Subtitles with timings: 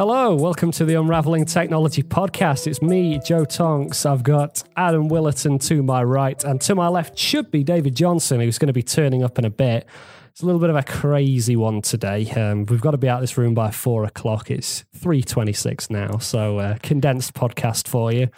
[0.00, 2.66] Hello, welcome to the Unraveling Technology podcast.
[2.66, 4.06] It's me, Joe Tonks.
[4.06, 8.40] I've got Adam Willerton to my right, and to my left should be David Johnson,
[8.40, 9.86] who's going to be turning up in a bit.
[10.30, 12.30] It's a little bit of a crazy one today.
[12.30, 14.50] Um, we've got to be out of this room by four o'clock.
[14.50, 18.28] It's three twenty-six now, so uh, condensed podcast for you.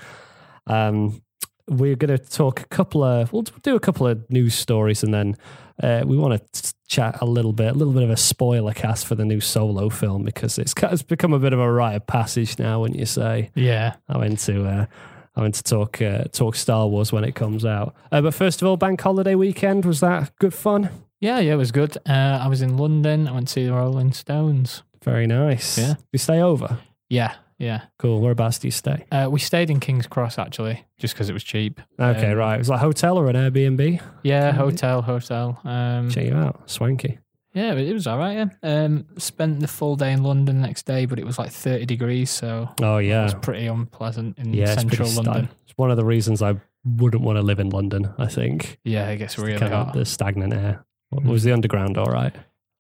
[0.67, 1.23] Um,
[1.69, 5.13] we're going to talk a couple of, we'll do a couple of news stories, and
[5.15, 5.37] then
[5.83, 9.07] uh, we want to chat a little bit, a little bit of a spoiler cast
[9.07, 12.07] for the new Solo film because it's it's become a bit of a rite of
[12.07, 12.81] passage now.
[12.81, 13.95] wouldn't you say, Yeah.
[14.09, 14.65] I'm into.
[14.65, 14.87] Uh,
[15.35, 17.95] I'm into talk uh, talk Star Wars when it comes out.
[18.11, 20.91] Uh, but first of all, bank holiday weekend was that good fun?
[21.21, 21.97] Yeah, yeah, it was good.
[22.07, 23.27] Uh, I was in London.
[23.29, 24.83] I went to see the Rolling Stones.
[25.03, 25.79] Very nice.
[25.79, 25.95] Yeah.
[26.13, 26.79] You stay over.
[27.09, 27.83] Yeah, yeah.
[27.99, 28.21] Cool.
[28.21, 29.05] Whereabouts do you stay?
[29.13, 31.81] Uh, we stayed in King's Cross actually, just because it was cheap.
[31.99, 32.55] Okay, Um, right.
[32.55, 34.01] It was like a hotel or an Airbnb.
[34.23, 35.61] Yeah, hotel, hotel.
[35.65, 36.69] Um, Check you out.
[36.71, 37.19] Swanky.
[37.55, 38.33] yeah, it was all right.
[38.37, 38.47] Yeah.
[38.85, 41.85] Um, spent the full day in London the next day, but it was like thirty
[41.87, 43.25] degrees, so Oh it yeah.
[43.25, 45.49] was pretty unpleasant in Yeah, it's central pretty London.
[45.65, 48.13] It's one of the reasons I wouldn't want to live in London.
[48.19, 49.95] I think Yeah, it gets really kind of hot.
[49.95, 50.85] the stagnant air.
[51.15, 51.27] Mm.
[51.27, 52.35] Was the underground all right?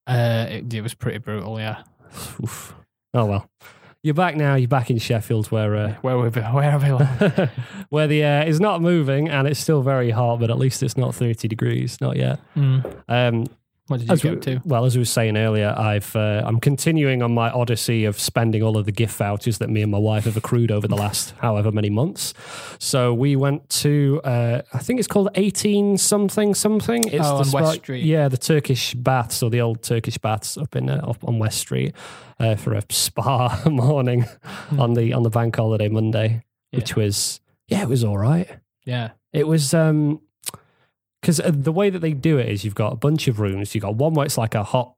[0.06, 1.60] Uh, it, it was pretty brutal.
[1.60, 1.84] Yeah.
[2.42, 2.74] Oof.
[3.14, 3.48] Oh well.
[4.04, 4.56] You're back now.
[4.56, 7.46] You're back in Sheffield, where uh, Where we where have we?
[7.90, 10.96] where the air is not moving and it's still very hot, but at least it's
[10.96, 12.40] not 30 degrees, not yet.
[12.56, 12.94] Mm.
[13.08, 13.46] Um,
[13.92, 14.62] What did you as get we, to?
[14.64, 18.62] well, as we were saying earlier, I've uh, I'm continuing on my odyssey of spending
[18.62, 21.34] all of the gift vouchers that me and my wife have accrued over the last
[21.38, 22.34] however many months.
[22.78, 27.04] So we went to uh, I think it's called 18 something something.
[27.06, 28.04] It's Oh, the on West Street.
[28.04, 31.58] Yeah, the Turkish baths or the old Turkish baths up in uh, up on West
[31.58, 31.94] Street
[32.40, 34.24] uh, for a spa morning
[34.78, 38.48] on the on the bank holiday Monday, which was yeah, it was all right.
[38.84, 39.10] Yeah.
[39.32, 40.20] It was um
[41.22, 43.74] because uh, the way that they do it is you've got a bunch of rooms.
[43.74, 44.94] You've got one where it's like a hot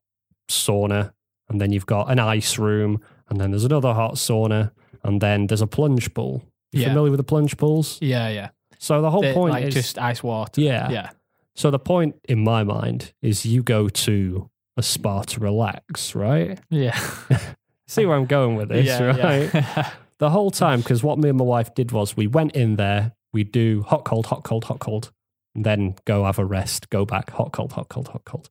[0.50, 1.12] sauna,
[1.48, 5.46] and then you've got an ice room, and then there's another hot sauna, and then
[5.46, 6.42] there's a plunge pool.
[6.72, 6.88] You Yeah.
[6.88, 7.98] familiar with the plunge pools?
[8.00, 8.48] Yeah, yeah.
[8.78, 10.60] So the whole They're point like is just ice water.
[10.60, 10.90] yeah.
[10.90, 11.10] Yeah.
[11.54, 16.58] So the point in my mind is you go to a spa to relax, right?
[16.68, 16.98] Yeah.
[17.86, 19.54] See where I'm going with this, yeah, right?
[19.54, 19.90] yeah.
[20.18, 23.12] the whole time because what me and my wife did was we went in there
[23.32, 25.12] we do hot cold hot cold hot cold
[25.54, 28.48] then go have a rest go back hot cold hot cold hot cold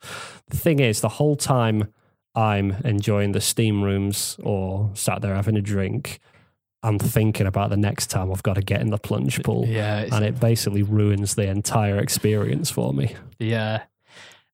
[0.49, 1.91] the thing is the whole time
[2.35, 6.19] i'm enjoying the steam rooms or sat there having a drink
[6.81, 10.01] i'm thinking about the next time i've got to get in the plunge pool yeah.
[10.01, 13.83] It's, and it basically ruins the entire experience for me yeah.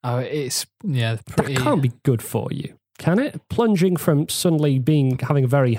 [0.01, 1.55] Oh, it's yeah, pretty.
[1.55, 5.77] that can't be good for you can it plunging from suddenly being having a very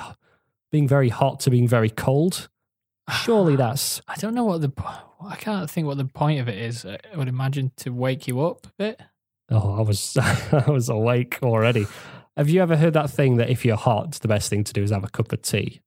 [0.70, 2.48] being very hot to being very cold
[3.25, 4.70] surely that's I don't know what the.
[5.22, 6.84] I can't think what the point of it is.
[6.84, 9.00] I would imagine to wake you up a bit.
[9.50, 10.16] Oh, I was
[10.53, 11.86] I was awake already.
[12.36, 14.82] Have you ever heard that thing that if you're hot, the best thing to do
[14.82, 15.82] is have a cup of tea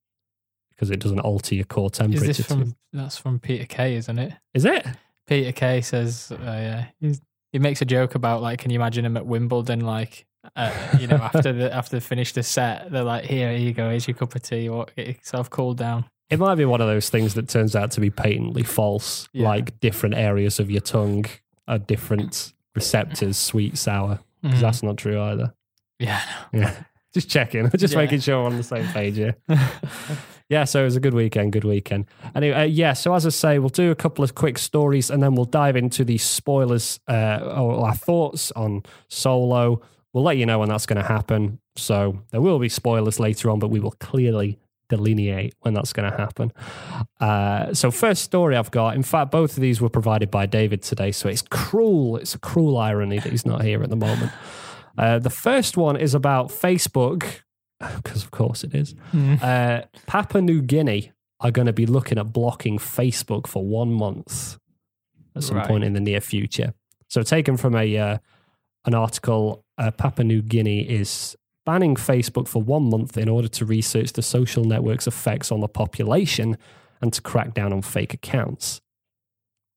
[0.69, 2.29] because it doesn't alter your core temperature?
[2.29, 2.75] Is this from?
[2.91, 4.33] That's from Peter Kay, isn't it?
[4.53, 4.85] Is it?
[5.25, 7.21] Peter Kay says, uh, yeah, he's,
[7.51, 11.07] he makes a joke about like, can you imagine him at Wimbledon, like, uh, you
[11.07, 14.07] know, after the after they finish the set, they're like, here, here you go, here's
[14.07, 14.67] your cup of tea,
[14.97, 16.05] get yourself cooled down.
[16.29, 19.47] It might be one of those things that turns out to be patently false, Yeah.
[19.47, 21.25] like different areas of your tongue
[21.67, 24.19] are different receptors, sweet, sour.
[24.44, 24.59] 'Cause Mhm.
[24.59, 25.53] That's not true either.
[26.00, 26.22] yeah.
[26.51, 26.73] Yeah.
[27.13, 28.00] Just checking, just Yeah.
[28.00, 29.35] making sure we're on the same page here.
[30.50, 32.06] yeah, so it was a good weekend, good weekend.
[32.35, 35.22] Anyway, uh, yeah, so as I say, we'll do a couple of quick stories and
[35.22, 39.79] then we'll dive into the spoilers uh, or our thoughts on Solo.
[40.12, 41.59] We'll let you know when that's going to happen.
[41.75, 44.57] So there will be spoilers later on, but we will clearly
[44.97, 46.51] delineate when that's going to happen.
[47.19, 50.81] Uh, so, first story I've got, in fact, both of these were provided by David
[50.81, 51.11] today.
[51.11, 52.18] So it's cruel.
[52.18, 54.31] It's a cruel irony that he's not here at the moment.
[54.97, 57.23] Uh, the first one is about Facebook,
[58.03, 58.94] because of course it is.
[59.13, 59.41] Mm.
[59.41, 64.57] Uh, Papua New Guinea are going to be looking at blocking Facebook for one month
[65.35, 65.68] at some Right.
[65.68, 66.73] point in the near future.
[67.09, 68.18] So, taken from a uh,
[68.85, 71.35] an article, uh, Papua New Guinea is
[71.65, 75.68] banning Facebook for one month in order to research the social network's effects on the
[75.68, 76.57] population
[77.01, 78.81] and to crack down on fake accounts.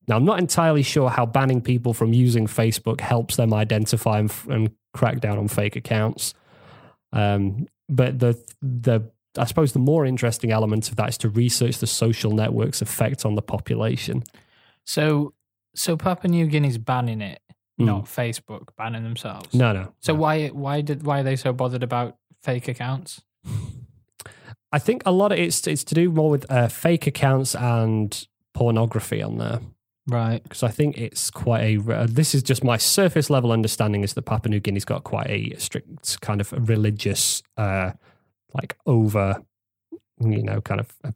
[0.09, 4.33] Now, I'm not entirely sure how banning people from using Facebook helps them identify and,
[4.49, 6.35] and crack down on fake accounts.
[7.12, 11.79] Um, but the the I suppose the more interesting element of that is to research
[11.79, 14.23] the social network's effect on the population.
[14.85, 15.35] So,
[15.75, 17.41] so Papua New Guinea's banning it,
[17.81, 17.87] Mm.
[17.87, 19.52] not Facebook banning themselves.
[19.55, 19.93] No, no.
[20.00, 20.20] So no.
[20.20, 23.20] why why did why are they so bothered about fake accounts?
[24.73, 28.26] I think a lot of it's it's to do more with uh, fake accounts and
[28.55, 29.61] pornography on there.
[30.08, 30.40] Right.
[30.40, 31.93] because I think it's quite a.
[31.93, 35.29] Uh, this is just my surface level understanding is that Papua New Guinea's got quite
[35.29, 37.90] a strict kind of religious uh,
[38.55, 39.43] like over,
[40.20, 41.12] you know, kind of a,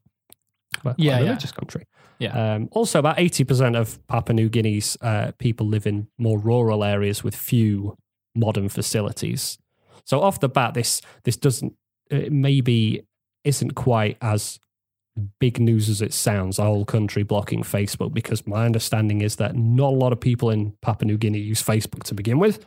[0.83, 1.27] well, Yeah, a yeah.
[1.29, 1.87] religious country.
[2.21, 2.55] Yeah.
[2.55, 6.85] Um, also, about eighty percent of Papua New Guinea's uh, people live in more rural
[6.85, 7.97] areas with few
[8.37, 9.59] modern facilities.
[10.05, 11.75] So off the bat, this this doesn't
[12.11, 13.07] maybe
[13.45, 14.61] isn't quite as
[15.39, 16.57] big news as it sounds.
[16.57, 20.51] The whole country blocking Facebook because my understanding is that not a lot of people
[20.51, 22.65] in Papua New Guinea use Facebook to begin with,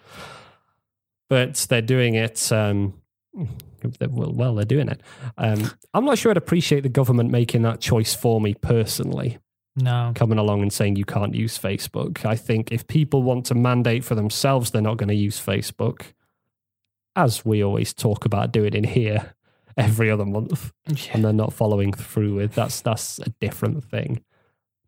[1.30, 2.52] but they're doing it.
[2.52, 2.96] Um,
[4.10, 5.02] well, well, they're doing it.
[5.38, 9.40] Um, I'm not sure I'd appreciate the government making that choice for me personally
[9.76, 10.12] No.
[10.14, 12.26] coming along and saying you can't use Facebook.
[12.26, 16.14] I think if people want to mandate for themselves they're not going to use Facebook,
[17.16, 19.34] as we always talk about doing in here
[19.78, 20.72] every other month,
[21.12, 24.24] and they're not following through with, that's that's a different thing.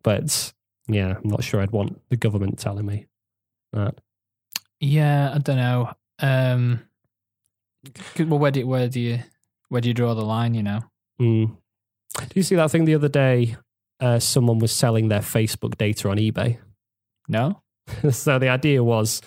[0.02, 0.52] But
[0.88, 3.06] yeah, I'm not sure I'd want the government telling me
[3.72, 3.96] that.
[4.80, 5.90] Yeah, I don't know.
[6.20, 6.80] Um,
[8.18, 9.20] well, where do where do you
[9.68, 10.54] where do you draw the line?
[10.54, 10.80] You know.
[11.20, 11.56] Mm.
[12.18, 13.56] Do you see that thing the other day?
[13.98, 16.58] Uh, someone was selling their Facebook data on eBay.
[17.28, 17.62] No.
[18.10, 19.22] so the idea was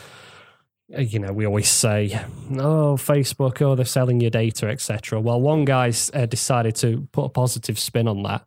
[0.95, 2.19] uh, you know we always say
[2.51, 7.23] oh facebook oh they're selling your data etc well one guy's uh, decided to put
[7.23, 8.45] a positive spin on that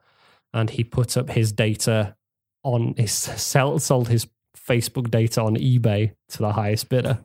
[0.52, 2.14] and he put up his data
[2.62, 7.24] on his sell, sold his facebook data on ebay to the highest bidder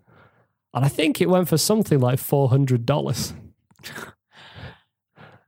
[0.74, 3.34] and i think it went for something like $400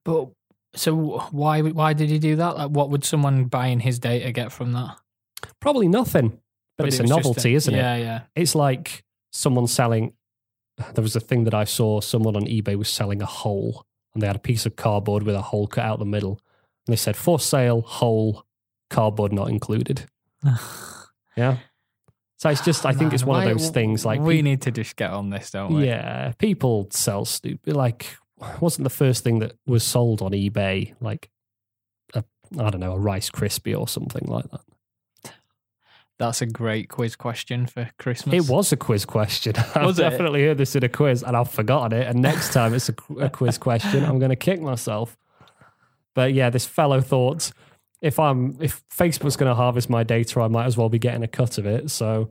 [0.10, 0.30] But
[0.80, 0.96] so
[1.32, 2.56] why why did he do that?
[2.58, 4.96] Like, what would someone buying his data get from that?
[5.62, 6.38] probably nothing
[6.78, 8.22] but, it's it a novelty isn't it Yeah, yeah.
[8.36, 10.14] it's like someone selling
[10.94, 14.22] there was a thing that I saw someone on eBay was selling a hole and
[14.22, 16.42] they had a piece of cardboard with a hole cut out the middle
[16.86, 18.46] and they said for sale hole
[18.90, 20.06] cardboard not included
[21.38, 21.58] yeah
[22.38, 24.62] so it's just I think it's one why- of those things like we pe- need
[24.64, 25.86] to just get on this, don't we?
[25.88, 28.16] yeah people sell stupid like
[28.62, 31.30] wasn't the first thing that was sold on eBay like
[32.14, 32.24] a,
[32.58, 35.34] I don't know a rice crispy or something like that
[36.18, 38.36] That's a great quiz question for Christmas.
[38.36, 39.54] It was a quiz question.
[39.76, 39.98] I've it?
[39.98, 42.08] definitely heard this in a quiz and I've forgotten it.
[42.08, 45.18] And next time it's a, a quiz question, I'm going to kick myself.
[46.16, 47.52] But yeah, this fellow thought
[48.02, 51.24] if I'm if Facebook's going to harvest my data, I might as well be getting
[51.24, 51.92] a cut of it.
[51.92, 52.30] So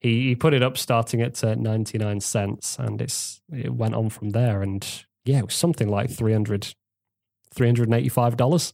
[0.00, 4.08] he, he put it up starting at uh, 99 cents and it's it went on
[4.08, 4.62] from there.
[4.62, 4.86] And
[5.24, 6.74] yeah, it was something like 300
[7.54, 8.72] $385.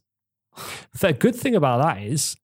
[1.00, 2.36] The good thing about that is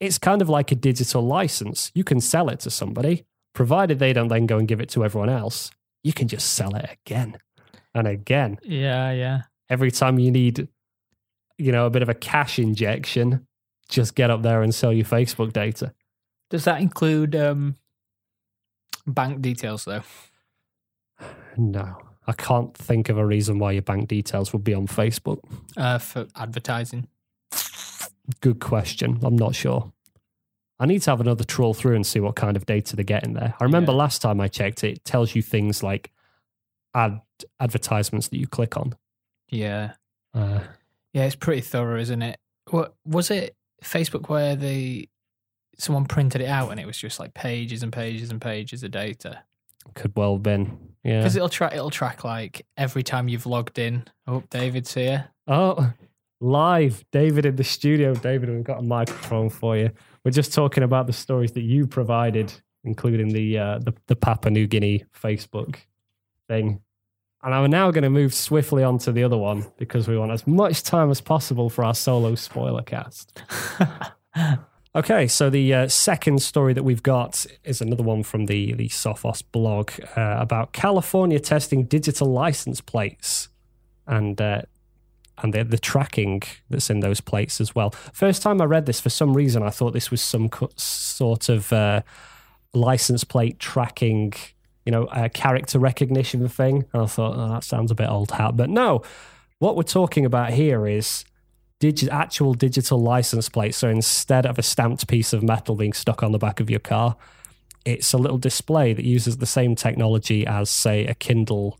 [0.00, 1.90] it's kind of like a digital license.
[1.94, 3.24] You can sell it to somebody,
[3.54, 5.70] provided they don't then go and give it to everyone else.
[6.02, 7.38] You can just sell it again
[7.94, 8.58] and again.
[8.62, 9.42] Yeah, yeah.
[9.70, 10.68] Every time you need,
[11.56, 13.46] you know, a bit of a cash injection,
[13.88, 15.94] just get up there and sell your Facebook data.
[16.50, 17.76] Does that include um,
[19.06, 20.02] bank details though?
[21.58, 25.40] No, I can't think of a reason why your bank details would be on Facebook.
[25.76, 27.08] Uh, for advertising.
[28.40, 29.18] Good question.
[29.22, 29.92] I'm not sure.
[30.78, 33.34] I need to have another trawl through and see what kind of data they're getting
[33.34, 33.54] there.
[33.60, 33.98] I remember Yeah.
[33.98, 36.12] last time I checked it, it tells you things like
[36.94, 37.20] ad
[37.60, 38.94] advertisements that you click on.
[39.48, 39.94] Yeah.
[40.34, 40.60] Uh,
[41.12, 42.38] Yeah, it's pretty thorough, isn't it?
[42.70, 43.54] What was it?
[43.84, 45.08] Facebook where the
[45.78, 48.92] someone printed it out and it was just like pages and pages and pages of
[48.92, 49.42] data.
[49.94, 50.78] Could well have been.
[51.04, 51.18] Yeah.
[51.18, 54.04] Because it'll track it'll track like every time you've logged in.
[54.26, 55.28] Oh, David's here.
[55.46, 55.92] Oh,
[56.40, 57.04] live.
[57.10, 58.14] David in the studio.
[58.14, 59.90] David, we've got a microphone for you.
[60.24, 62.52] We're just talking about the stories that you provided,
[62.84, 65.76] including the uh, the, the Papua New Guinea Facebook
[66.48, 66.80] thing.
[67.44, 70.30] And I'm now going to move swiftly on to the other one because we want
[70.30, 73.42] as much time as possible for our solo spoiler cast.
[74.94, 78.88] Okay, so the uh, second story that we've got is another one from the the
[78.88, 83.48] Sophos blog uh, about California testing digital license plates
[84.06, 84.62] and uh,
[85.38, 87.90] and the, the tracking that's in those plates as well.
[88.12, 91.48] First time I read this, for some reason, I thought this was some co- sort
[91.48, 92.02] of uh,
[92.74, 94.34] license plate tracking,
[94.84, 96.84] you know, character recognition thing.
[96.92, 99.02] And I thought, oh, that sounds a bit old hat, but no.
[99.58, 101.24] What we're talking about here is
[101.82, 103.74] digi- actual digital license plate.
[103.74, 106.80] So instead of a stamped piece of metal being stuck on the back of your
[106.80, 107.16] car,
[107.84, 111.78] it's a little display that uses the same technology as, say, a Kindle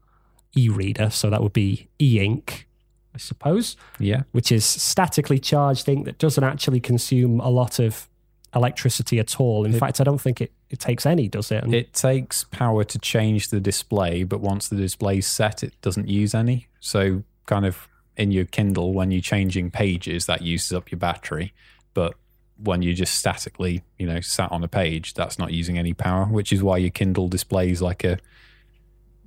[0.57, 1.09] e reader.
[1.11, 2.67] So that would be e ink,
[3.15, 4.23] I suppose, Yeah.
[4.33, 8.09] which is statically charged ink that doesn't actually consume a lot of
[8.55, 9.65] electricity at all.
[9.65, 11.63] In It- fact, I don't think it, it takes any, does it?
[11.65, 16.09] And It takes power to change the display, but once the display's set, it doesn't
[16.09, 16.67] use any.
[16.81, 21.53] So, kind of in your Kindle, when you're changing pages, that uses up your battery.
[21.95, 22.15] But
[22.57, 26.27] when you're just statically, you know, sat on a page, that's not using any power,
[26.27, 28.19] which is why your Kindle displays like a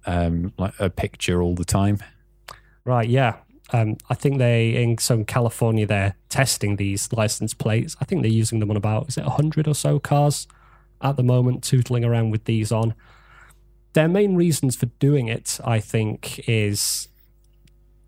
[0.06, 2.00] um, like a picture all the time.
[2.84, 3.38] Right, yeah.
[3.74, 7.96] Um, I think they in some California they're testing these license plates.
[8.00, 10.48] I think they're using them on about is it hundred or so cars
[11.01, 12.94] at the moment, tootling around with these on.
[13.94, 17.08] Their main reasons for doing it, I think, is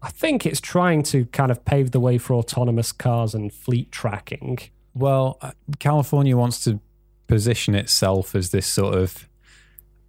[0.08, 3.92] I think it's trying to kind of pave the way for autonomous cars and fleet
[3.92, 4.58] tracking.
[4.96, 6.80] Well, uh, California wants to
[7.28, 9.28] position itself as this sort of,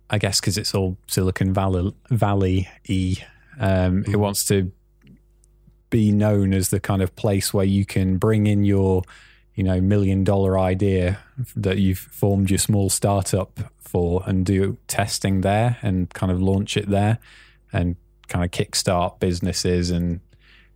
[0.08, 3.16] I guess, because it's all Silicon Valley Valley y.
[3.58, 4.70] Um, It wants to
[5.90, 9.02] be known as the kind of place where you can bring in your,
[9.56, 11.18] you know, million dollar idea
[11.56, 16.76] that you've formed your small startup for and do testing there and kind of launch
[16.76, 17.18] it there
[17.72, 17.96] and
[18.28, 20.20] kind of kickstart businesses and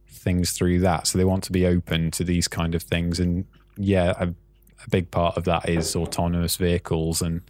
[0.08, 1.06] things through that.
[1.06, 3.20] So they want to be open to these kind of things.
[3.20, 3.44] And
[3.76, 7.42] yeah, a, a big part of that is autonomous vehicles and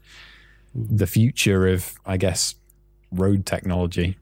[0.75, 2.55] the future of, I guess,
[3.11, 4.17] road technology.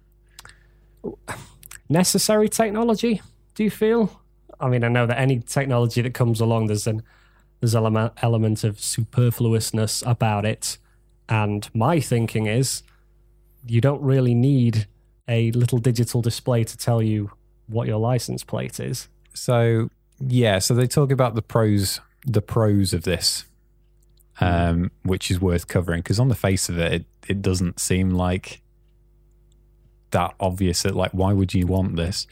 [1.89, 3.21] necessary technology
[3.55, 4.23] do you feel
[4.61, 7.03] i mean i know that any technology that comes along there's an
[7.61, 10.79] there's element, element of superfluousness about it
[11.29, 12.83] and my thinking is
[13.67, 14.87] you don't really need
[15.29, 17.31] a little digital display to tell you
[17.67, 22.93] what your license plate is So yeah, so they talk about the pros, the pros
[22.93, 23.45] of this,
[24.41, 28.11] um, which is worth covering because on the face of it, it, it doesn't seem
[28.11, 28.61] like
[30.11, 30.83] that obvious.
[30.83, 32.27] That like, why would you want this?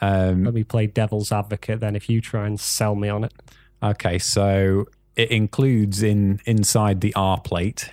[0.00, 3.32] Um, let me play devil's advocate then if you try and sell me on it
[3.82, 4.86] Okay, so
[5.16, 7.90] it includes in inside the R plate,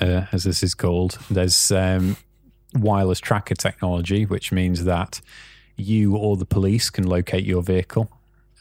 [0.00, 1.18] uh, as this is called.
[1.30, 2.16] There's um,
[2.74, 5.20] wireless tracker technology, which means that
[5.76, 8.10] you or the police can locate your vehicle.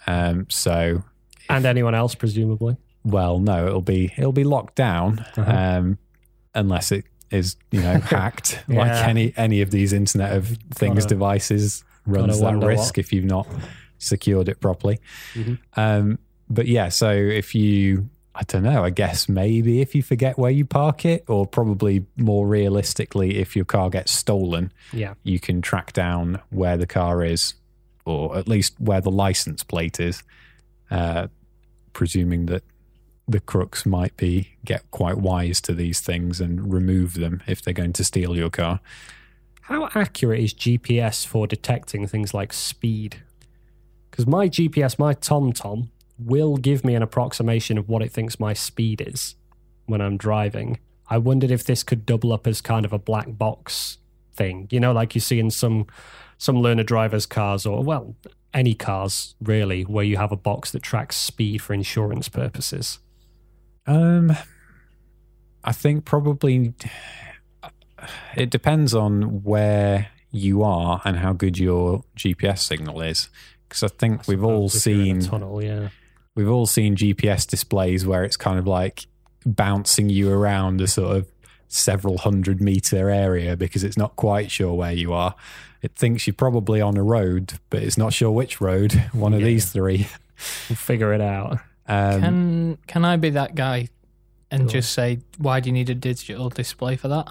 [0.06, 1.04] Um, so,
[1.50, 5.52] and anyone else presumably well, no, it'll be it'll be locked down Uh-huh.
[5.52, 5.98] um,
[6.54, 11.08] unless it is you know hacked, like any any of these Internet of Things Gotta-
[11.10, 13.48] devices runs that risk what- if you've not
[13.98, 15.00] secured it properly.
[15.34, 15.58] Mhm.
[15.76, 20.38] Um, but yeah, so if you, I don't know, I guess maybe if you forget
[20.38, 25.40] where you park it, or probably more realistically, if your car gets stolen, yeah you
[25.40, 27.56] can track down where the car is,
[28.06, 30.24] or at least where the license plate is,
[30.92, 31.28] uh,
[31.94, 32.64] presuming that
[33.28, 37.74] the crooks might be get quite wise to these things and remove them if they're
[37.74, 38.80] going to steal your car.
[39.64, 43.18] How accurate is GPS for detecting things like speed?
[44.10, 48.54] Because my GPS, my TomTom, will give me an approximation of what it thinks my
[48.54, 49.36] speed is
[49.86, 50.80] when I'm driving.
[51.10, 53.98] I wondered if this could double up as kind of a black box
[54.34, 55.88] thing, you know, like you see in some
[56.38, 58.16] some learner drivers' cars, or well,
[58.54, 63.00] any cars really, where you have a box that tracks speed for insurance purposes.
[63.86, 64.36] Um,
[65.64, 66.74] I think probably
[68.36, 73.30] it depends on where you are and how good your GPS signal is.
[73.68, 75.90] Because I think we've all If you're in a seen tunnel, yeah.
[76.38, 79.08] We've all seen GPS displays where it's kind of like
[79.46, 81.28] bouncing you around a sort of
[81.68, 85.36] several hundred meter area because it's not quite sure where you are.
[85.82, 88.94] It thinks you're probably on a road, but it's not sure which road.
[89.14, 89.48] One of Yeah.
[89.48, 90.08] these three.
[90.70, 91.60] We'll figure it out.
[91.88, 93.90] Um, Can can I be that guy
[94.52, 94.70] and Go on.
[94.70, 97.28] just say why do you need a digital display for that?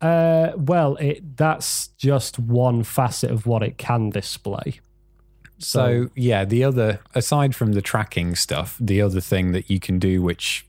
[0.00, 4.80] Uh, well, it that's just one facet of what it can display.
[5.60, 9.98] So yeah, the other aside from the tracking stuff, the other thing that you can
[9.98, 10.66] do, which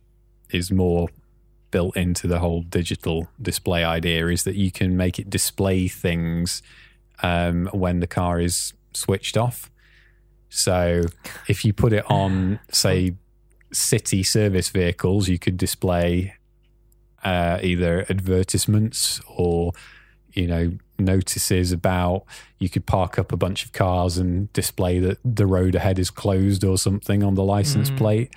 [0.52, 1.08] is more
[1.72, 6.62] built into the whole digital display idea, is that you can make it display things
[7.24, 9.72] um, when the car is switched off.
[10.50, 11.04] So
[11.48, 13.16] if you put it on, say,
[13.72, 16.36] city service vehicles, you could display
[17.24, 19.72] uh, either advertisements or
[20.34, 20.72] you know
[21.06, 22.24] notices about
[22.60, 26.10] you could park up a bunch of cars and display that the road ahead is
[26.10, 27.98] closed or something on the license Mm.
[27.98, 28.34] plate.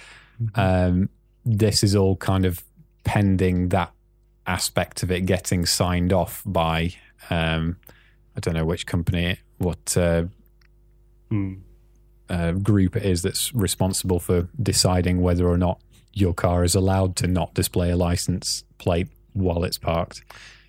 [0.54, 1.08] Um,
[1.44, 2.62] this is all kind of
[3.04, 3.92] pending that
[4.46, 6.94] aspect of it getting signed off by
[7.30, 7.76] um,
[8.36, 10.24] I don't know which company, what uh,
[11.30, 11.54] Hmm.
[12.28, 15.80] uh, group it is that's responsible for deciding whether or not
[16.12, 20.22] your car is allowed to not display a license plate while it's parked.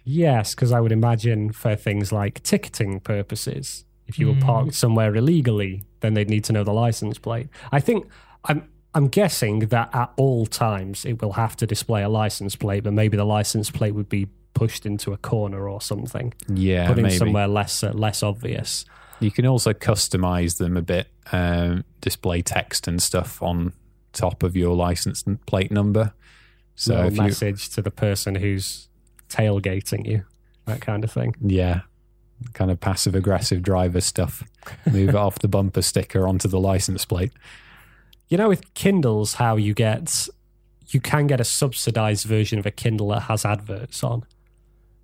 [0.06, 4.42] Yes, because I would imagine for things like ticketing purposes, if you were Mm.
[4.42, 7.48] parked somewhere illegally, then they'd need to know the license plate.
[7.72, 8.06] I think
[8.46, 12.84] I'm I'm guessing that at all times it will have to display a license plate,
[12.86, 16.98] but maybe the license plate would be pushed into a corner or something, Yeah, put
[17.00, 17.18] in maybe.
[17.18, 18.86] somewhere less uh, less obvious.
[19.20, 23.74] You can also customize them a bit, um, display text and stuff on
[24.14, 26.14] top of your license plate number.
[26.76, 28.88] So if you, message to the person who's
[29.30, 30.24] tailgating you,
[30.66, 31.36] that kind of thing.
[31.42, 31.82] yeah,
[32.54, 34.44] kind of passive aggressive driver stuff.
[34.92, 37.32] Move it off the bumper sticker onto the license plate.
[38.28, 40.28] You know, with Kindles, how you get
[40.88, 44.24] you can get a subsidized version of a Kindle that has adverts on.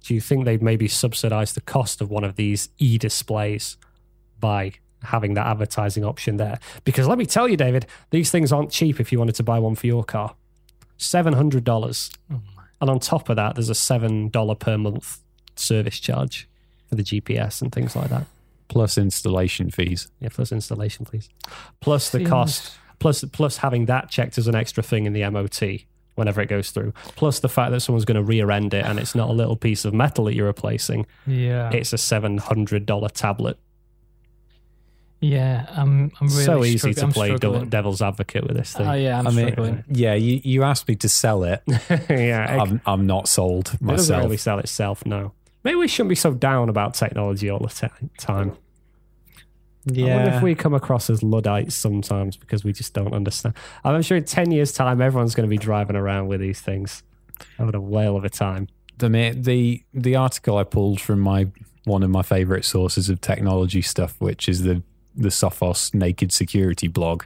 [0.03, 3.77] Do you think they'd maybe subsidize the cost of one of these e displays
[4.39, 4.73] by
[5.03, 6.59] having that advertising option there?
[6.83, 9.59] Because let me tell you, David, these things aren't cheap if you wanted to buy
[9.59, 10.35] one for your car.
[10.97, 12.17] $700.
[12.81, 15.19] And on top of that, there's a $7 per month
[15.55, 16.49] service charge
[16.89, 18.25] for the GPS and things like that.
[18.67, 20.09] Plus installation fees.
[20.19, 21.29] Yeah, plus installation, please.
[21.79, 25.21] Plus the Seems- cost, plus plus having that checked as an extra thing in the
[25.29, 25.85] MOT
[26.15, 26.93] whenever it goes through.
[27.15, 29.55] Plus the fact that someone's going to rear end it and it's not a little
[29.55, 31.05] piece of metal that you're replacing.
[31.27, 31.69] Yeah.
[31.71, 33.57] It's a seven hundred dollar tablet.
[35.21, 35.65] Yeah.
[35.69, 36.11] I'm.
[36.19, 37.69] I'm really so easy strugg- to I'm play struggling.
[37.69, 38.87] devil's advocate with this thing.
[38.87, 39.83] Oh yeah, I'm I mean, struggling.
[39.87, 41.61] yeah, you, you asked me to sell it.
[42.09, 43.81] yeah, I'm, I'm not sold myself.
[43.81, 44.23] it doesn't myself.
[44.23, 45.05] really sell itself.
[45.05, 45.31] No,
[45.63, 48.57] maybe we shouldn't be so down about technology all the ti- time.
[49.85, 50.13] Yeah.
[50.13, 53.55] I wonder if we come across as Luddites sometimes because we just don't understand.
[53.83, 57.01] I'm sure in 10 years' time, everyone's going to be driving around with these things,
[57.57, 58.67] having a whale of a time.
[58.97, 61.47] the the the article I pulled from my
[61.85, 64.83] one of my favorite sources of technology stuff, which is the
[65.15, 67.23] the Sophos Naked Security blog,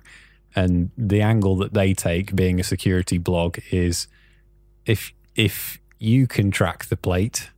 [0.55, 4.07] and the angle that they take, being a security blog, is
[4.85, 7.49] if if you can track the plate,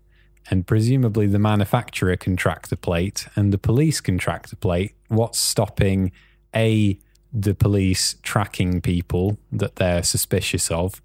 [0.50, 4.94] and presumably the manufacturer can track the plate, and the police can track the plate,
[5.08, 6.12] what's stopping
[6.56, 6.98] a
[7.34, 11.02] the police tracking people that they're suspicious of,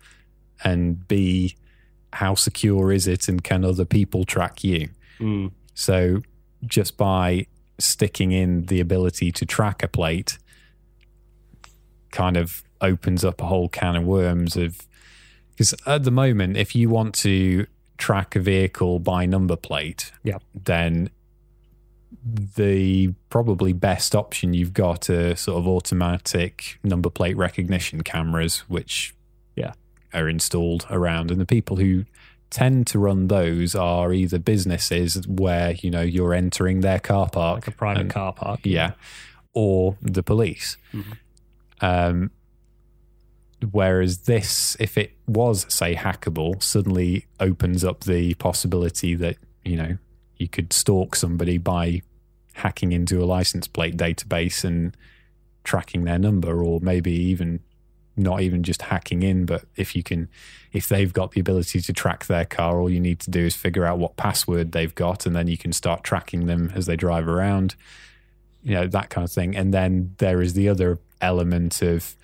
[0.65, 1.57] and b
[2.15, 4.89] how secure is it and can other people track you?
[5.19, 5.49] Hmm.
[5.75, 6.23] So
[6.67, 7.47] just by
[7.83, 10.39] sticking in the ability to track a plate
[12.11, 14.87] kind of opens up a whole can of worms of
[15.51, 17.67] because at the moment if you want to
[17.99, 20.39] track a vehicle by number plate Yeah.
[20.55, 21.11] then
[22.25, 29.15] the probably best option you've got are sort of automatic number plate recognition cameras which
[29.57, 29.73] Yeah.
[30.13, 32.05] are installed around and the people who
[32.53, 37.57] tend to run those are either businesses where you know you're entering their car park
[37.67, 38.61] Like a private and- car park.
[38.65, 38.93] yeah,
[39.55, 40.77] or the police.
[41.81, 42.31] Um,
[43.71, 49.97] whereas this, if it was, say, hackable, suddenly opens up the possibility that, you know,
[50.37, 52.03] you could stalk somebody by
[52.55, 54.97] hacking into a license plate database and
[55.65, 57.61] tracking their number, or maybe even
[58.17, 60.29] not even just hacking in, but if you can,
[60.73, 63.57] if they've got the ability to track their car, all you need to do is
[63.57, 66.97] figure out what password they've got, and then you can start tracking them as they
[66.97, 67.75] drive around
[68.63, 69.57] you know that kind of thing.
[69.57, 72.17] And then there is the other element of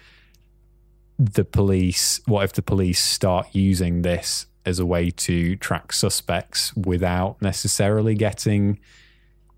[1.19, 6.75] the police what if the police start using this as a way to track suspects
[6.77, 8.79] without necessarily getting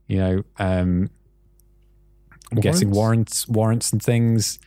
[0.07, 1.11] you know um
[2.61, 4.59] getting warrants warrants and things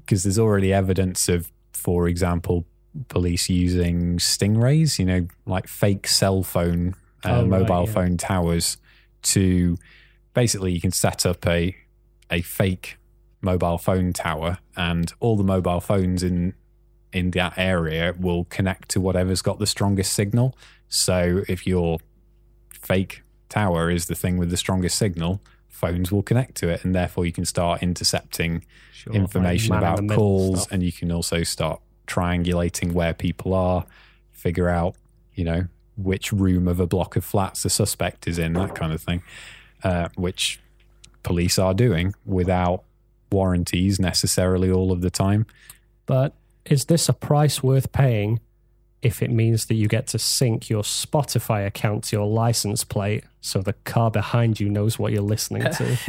[0.00, 2.64] because there's already evidence of for example
[3.08, 7.92] police using stingrays you know like fake cell phone uh, Oh, right, mobile yeah.
[7.92, 8.76] phone towers
[9.22, 9.76] to
[10.34, 11.74] basically you can set up a
[12.30, 12.98] a fake
[13.40, 16.54] mobile phone tower and all the mobile phones in
[17.12, 20.56] in that area will connect to whatever's got the strongest signal
[20.88, 21.98] so if your
[22.70, 25.40] fake tower is the thing with the strongest signal
[25.78, 30.08] phones will connect to it and therefore you can start intercepting Sure, information like about
[30.08, 33.86] calls and you can also start triangulating where people are
[34.32, 34.96] figure out
[35.34, 38.92] you know which room of a block of flats the suspect is in that kind
[38.92, 39.22] of thing
[39.84, 40.60] uh, which
[41.22, 42.84] police are doing without
[43.30, 45.46] warranties necessarily all of the time.
[46.06, 48.40] But is this a price worth paying
[49.02, 53.24] if it means that you get to sync your Spotify account to your license plate
[53.48, 55.98] so the car behind you knows what you're listening to?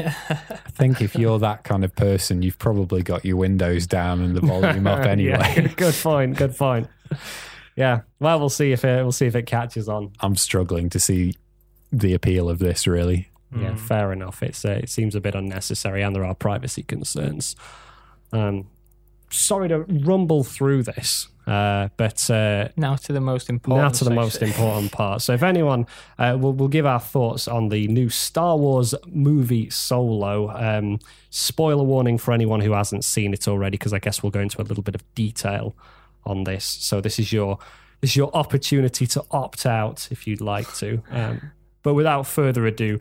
[0.65, 4.35] i think if you're that kind of person you've probably got your windows down and
[4.35, 6.37] the volume up anyway Yeah, good point.
[6.37, 6.87] Good point.
[7.75, 8.01] Yeah.
[8.19, 10.11] Well, we'll see if it we'll see if it catches on.
[10.19, 11.33] i'm struggling to see
[11.91, 14.43] the appeal of this really Yeah, fair enough.
[14.43, 17.55] It's uh, it seems a bit unnecessary, and there are privacy concerns.
[18.31, 18.67] Um,
[19.31, 23.83] sorry to rumble through this, uh, but uh, Now to the most important.
[23.83, 25.23] now to the most important part.
[25.23, 25.87] So, if anyone,
[26.19, 30.49] uh, we'll, we'll give our thoughts on the new Star Wars movie Solo.
[30.51, 30.99] Um,
[31.31, 34.61] spoiler warning for anyone who hasn't seen it already, because I guess we'll go into
[34.61, 35.75] a little bit of detail
[36.23, 36.65] on this.
[36.65, 37.57] So, this is your
[38.01, 41.01] this is your opportunity to opt out if you'd like to.
[41.09, 42.99] Um, but without further ado,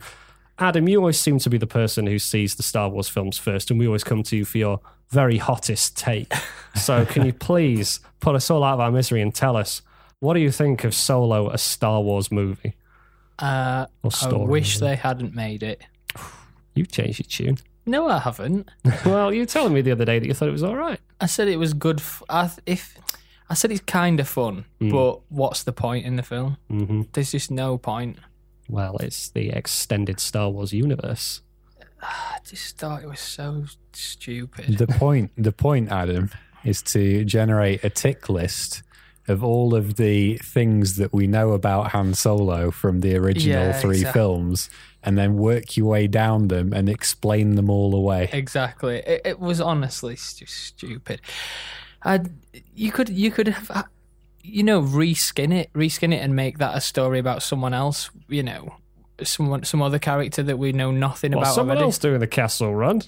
[0.57, 3.69] Adam, you always seem to be the person who sees the Star Wars films first,
[3.69, 4.79] and we always come to you for your
[5.09, 6.33] very hottest take.
[6.75, 9.81] So, can you please put us all out of our misery and tell us
[10.19, 12.75] what do you think of Solo, a Star Wars movie?
[13.39, 15.81] Uh, I wish they hadn't made it.
[16.75, 17.57] You've changed your tune.
[17.85, 18.69] No, I haven't.
[19.05, 20.99] well, you were telling me the other day that you thought it was all right.
[21.21, 21.99] I said it was good.
[21.99, 22.97] F- I th- if
[23.49, 24.91] I said it's kind of fun, Hmm.
[24.91, 26.57] but what's the point in the film?
[26.69, 28.19] hmm There's just no point.
[28.69, 31.41] Well, it's the extended Star Wars universe.
[32.01, 34.77] I just thought it was so stupid.
[34.77, 36.29] The point, the point, Adam,
[36.63, 38.83] is to generate a tick list
[39.27, 43.73] of all of the things that we know about Han Solo from the original Yeah,
[43.73, 44.19] three exactly.
[44.19, 44.69] films,
[45.03, 48.29] and then work your way down them and explain them all away.
[48.33, 48.97] Exactly.
[48.97, 51.21] It, it was honestly just stupid.
[52.03, 52.21] I,
[52.73, 53.83] you could you could have uh,
[54.41, 58.09] you know reskin it, reskin it, and make that a story about someone else.
[58.29, 58.75] You know,
[59.23, 61.85] someone some other character that we know nothing Well, about someone already.
[61.87, 63.01] else doing the Kessel Run.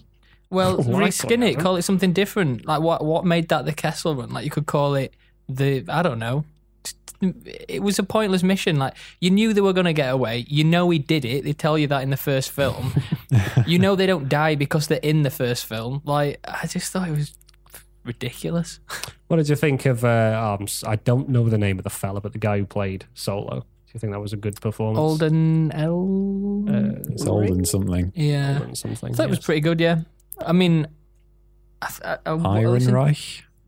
[0.50, 2.66] Well, reskin it, call it something different.
[2.66, 4.30] Like what what made that the Kessel Run?
[4.32, 5.14] Like you could call it
[5.48, 6.46] the I don't know.
[7.22, 8.78] It was a pointless mission.
[8.80, 10.46] Like you knew they were going to get away.
[10.50, 11.44] You know he did it.
[11.44, 12.94] They tell you that in the first film.
[13.68, 16.02] you know they don't die because they're in the first film.
[16.04, 17.36] Like I just thought it was
[18.04, 18.80] ridiculous.
[19.28, 20.04] What did you think of?
[20.04, 23.06] Uh, um, I don't know the name of the fella, but the guy who played
[23.14, 23.66] Solo.
[23.92, 25.00] Do you think that was a good performance?
[25.00, 26.64] Alden L.
[26.70, 28.14] Uh, It's old and something.
[28.16, 29.12] yeah, Alden something.
[29.14, 29.82] I thought it was pretty good.
[29.82, 30.02] Yeah,
[30.40, 30.88] I mean,
[31.82, 32.88] I, th- I, I, what was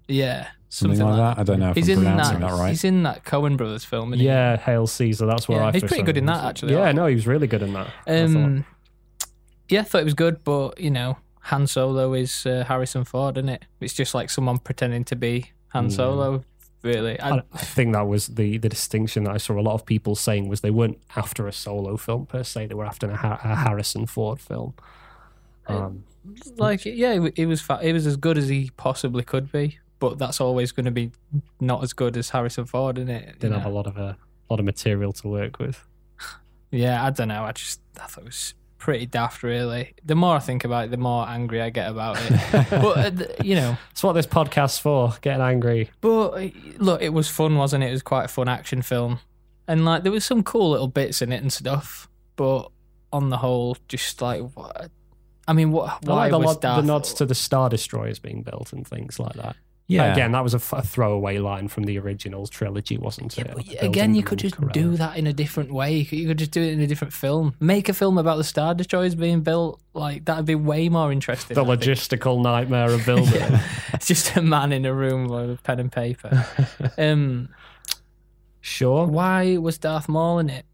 [0.07, 1.39] Yeah, something, like that.
[1.39, 2.51] I don't know if He's I'm in pronouncing that.
[2.51, 2.69] that, right.
[2.69, 4.13] He's in that Coen Brothers film.
[4.13, 4.25] isn't he?
[4.27, 5.25] Yeah, Hail Caesar.
[5.25, 5.71] That's where Yeah, I.
[5.73, 6.73] he's first pretty good in that, actually.
[6.73, 7.88] Yeah, no, he was really good in that.
[8.07, 8.19] I.
[8.21, 8.65] Um,
[9.67, 13.38] yeah, I thought it was good, but you know, Han Solo is uh, Harrison Ford,
[13.38, 13.65] isn't it?
[13.81, 16.45] It's just like someone pretending to be Han Solo.
[16.84, 19.86] Really, I, I think that was the, the distinction that I saw a lot of
[19.86, 23.13] people saying was they weren't after a solo film per se; they were after a,
[23.13, 24.74] a Harrison Ford film.
[25.67, 26.04] Um,
[26.58, 29.80] like yeah, it, it was fa- it was as good as he possibly could be,
[30.00, 31.12] but that's always going to be
[31.62, 33.39] not as good as Harrison Ford, isn't it?
[33.39, 34.17] Didn't have a lot of a
[34.50, 35.86] lot of material to work with.
[36.72, 37.43] Yeah, I don't know.
[37.43, 39.41] I just I thought it was pretty daft.
[39.43, 42.32] Really, the more I think about it, the more angry I get about it.
[42.69, 45.89] but uh, th- you know, It's what this podcast's for: getting angry.
[46.02, 47.88] But uh, look, it was fun, wasn't it?
[47.88, 49.19] It was quite a fun action film,
[49.67, 52.10] and like there was some cool little bits in it and stuff.
[52.36, 52.69] But
[53.12, 54.91] on the whole, just like what?
[55.48, 55.89] I mean, what?
[55.89, 56.86] I Why like the, was the Darth?
[56.86, 59.56] nods to the Star Destroyers being built and things like that.
[59.93, 63.56] Yeah, Again, that was a, f- a throwaway line from the original trilogy, wasn't it?
[63.56, 65.95] Like again, you could just do that in a different way.
[65.97, 67.56] You could, you could just do it in a different film.
[67.60, 69.79] Make a film about the Star Destroyers being built.
[69.93, 71.56] Like that'd be way more interesting.
[71.56, 71.82] The I think.
[71.82, 73.34] logistical nightmare of building.
[73.41, 73.62] it.
[73.93, 76.45] It's just a man in a room with a pen and paper.
[76.97, 77.49] um,
[78.62, 79.06] Sure.
[79.08, 80.65] why was Darth Maul in it?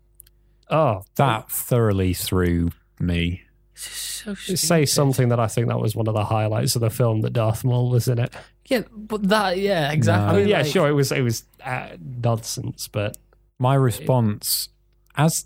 [0.70, 3.42] Oh, that thoroughly threw me.
[3.86, 6.82] It's just so say something that I think that was one of the highlights of
[6.82, 8.34] the film that Darth Maul was in it.
[8.66, 10.30] Yeah, but that yeah, exactly.
[10.30, 11.90] I mean, yeah, like- sure, it was it was uh,
[12.24, 13.18] nonsense, but
[13.58, 14.70] My response,
[15.16, 15.46] as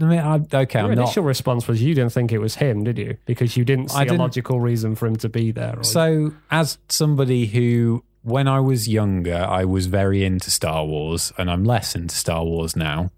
[0.00, 1.02] I mean, I, okay, your I'm not.
[1.04, 3.16] initial response was you didn't think it was him, did you?
[3.26, 5.78] Because you didn't see I a didn't- logical reason for him to be there.
[5.78, 11.32] Or, So, as somebody who, when I was younger, I was very into Star Wars,
[11.38, 13.12] and I'm less into Star Wars now,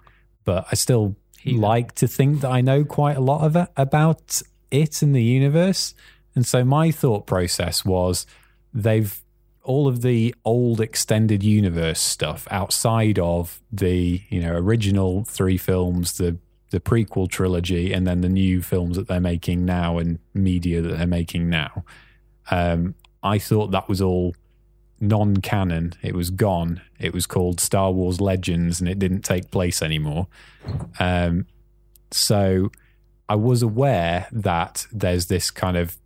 [0.44, 1.16] but I still
[1.54, 5.22] like to think that I know quite a lot of it about it and the
[5.22, 5.94] universe.
[6.34, 8.26] And so, my thought process was
[8.74, 9.22] they've
[9.62, 16.18] all of the old extended universe stuff outside of the you know original three films
[16.18, 16.36] the
[16.70, 20.96] the prequel trilogy and then the new films that they're making now and media that
[20.96, 21.84] they're making now
[22.50, 24.34] um, I thought that was all
[25.00, 25.94] non canon.
[26.02, 26.80] It was gone.
[26.98, 30.26] It was called Star Wars Legends and it didn't take place anymore.
[30.98, 31.46] Um,
[32.10, 32.70] so
[33.28, 35.96] I was aware that there's this kind of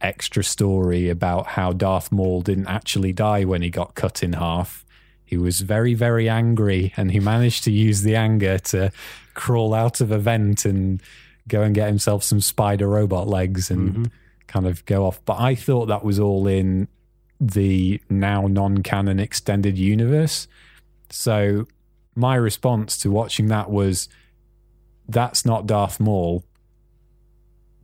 [0.00, 4.84] extra story about how Darth Maul didn't actually die when he got cut in half.
[5.24, 8.90] He was very, very angry and he managed to use the anger to
[9.34, 11.00] crawl out of a vent and
[11.48, 14.10] go and get himself some spider robot legs and
[14.46, 15.24] kind of go off.
[15.24, 16.88] But I thought that was all in
[17.42, 20.46] the now non canon extended universe.
[21.10, 21.66] So
[22.14, 24.08] my response to watching that was
[25.08, 26.44] that's not Darth Maul.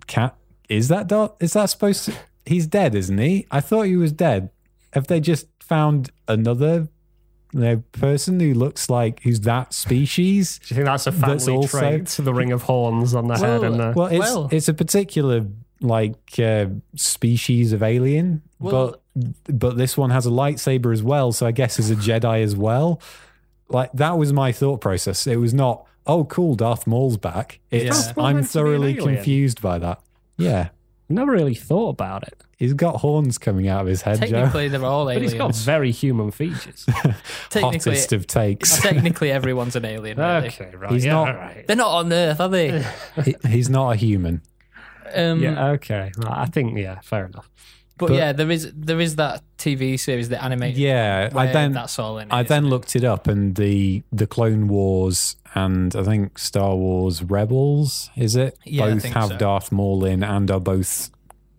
[0.07, 0.37] Cat
[0.69, 2.15] is that Darth is that supposed to
[2.47, 3.47] he's dead, isn't he?
[3.51, 4.51] I thought he was dead.
[4.93, 6.89] Have they just found another
[7.53, 10.61] you know, person who looks like who's that species?
[10.61, 12.07] do you think that's a family That's also- trait?
[12.07, 13.93] The ring of horns on the head Well, and the.
[13.97, 15.47] Well, it's Well- it's a particular
[15.81, 16.67] like uh,
[16.97, 19.03] species of alien, Well- but
[19.47, 22.57] but this one has a lightsaber as well, so I guess is a Jedi as
[22.57, 23.01] well.
[23.69, 25.27] Like that was my thought process.
[25.27, 27.61] It was not, oh, cool, Darth Maul's back.
[27.71, 30.01] It's Darth Maul I'm meant to be an thoroughly confused by that.
[30.37, 30.69] Yeah,
[31.11, 32.43] Never really thought about it.
[32.59, 34.27] He's got horns coming out of his head, Joe.
[34.27, 36.85] Technically, they're all aliens, But he's got very human features.
[37.53, 38.79] Hottest of takes.
[38.83, 40.19] technically, everyone's an alien.
[40.19, 40.49] Really.
[40.49, 40.93] okay, right.
[40.93, 41.67] He's yeah, not- all right.
[41.67, 42.85] They're not on Earth, are they?
[43.25, 44.43] He- he's not a human.
[45.15, 46.13] Um, Yeah, okay.
[46.19, 47.49] Well, I think, yeah, fair enough.
[47.99, 50.79] But, but- yeah, there is there is that TV series, the animated.
[50.79, 52.29] Yeah, I then that's all in.
[52.29, 52.69] it, I then it?
[52.69, 58.37] looked it up, and the the Clone Wars and I think Star Wars Rebels is
[58.37, 58.59] it?
[58.65, 59.37] Yeah, both have so.
[59.37, 61.11] Darth Maul in and are both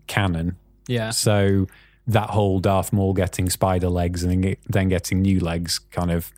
[0.06, 0.56] canon.
[0.86, 1.66] Yeah, So
[2.06, 6.32] that whole Darth Maul getting spider legs and then getting new legs, kind of,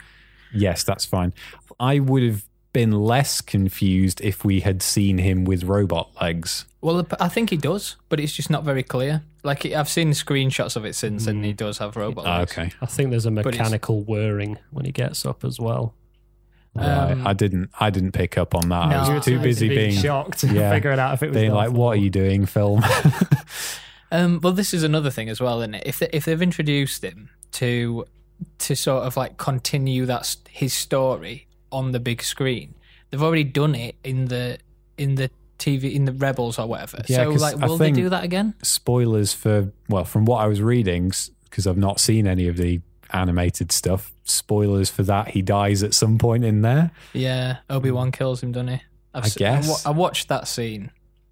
[0.52, 1.32] yes, that's fine.
[1.80, 6.66] I would have been less confused if we had seen him with robot legs.
[6.82, 9.22] Well, I think he does, but it's just not very clear.
[9.42, 12.24] Like I've seen screenshots of it since, and he does have robot.
[12.24, 12.52] Legs.
[12.52, 15.94] okay, I think there's a mechanical whirring when he gets up as well.
[16.74, 17.12] right.
[17.12, 17.70] Um, I didn't.
[17.80, 18.88] I didn't pick up on that.
[18.88, 21.70] No, I was too busy being shocked, yeah, figuring out if it was being like,
[21.70, 22.82] "What are you doing, film?"
[24.12, 25.84] Um, well, this is another thing as well, isn't it?
[25.86, 28.04] If they, if they've introduced him to
[28.58, 32.74] to sort of like continue that his story on the big screen,
[33.08, 34.58] they've already done it in the
[34.98, 35.30] in the
[35.62, 37.02] TV in the Rebels or whatever.
[37.08, 38.54] Yeah, so 'cause like, will they do that again?
[38.62, 41.10] spoilers for well from what i was reading
[41.44, 45.92] because i've not seen any of the animated stuff spoilers for that he dies at
[45.94, 48.80] some point in there Yeah, Obi Wan kills him, doesn't he?
[49.14, 49.68] I've I s- guess.
[49.68, 50.90] wa- I watched that scene.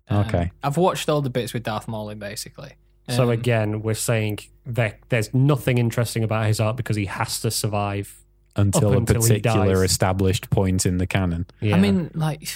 [0.09, 0.51] Um, Okay.
[0.63, 2.73] I've watched all the bits with Darth Maul in basically.
[3.09, 7.41] So Um, again, we're saying that there's nothing interesting about his art because he has
[7.41, 8.17] to survive.
[8.57, 11.77] until Up a until particular established point in the canon Yeah.
[11.77, 12.49] I mean, like,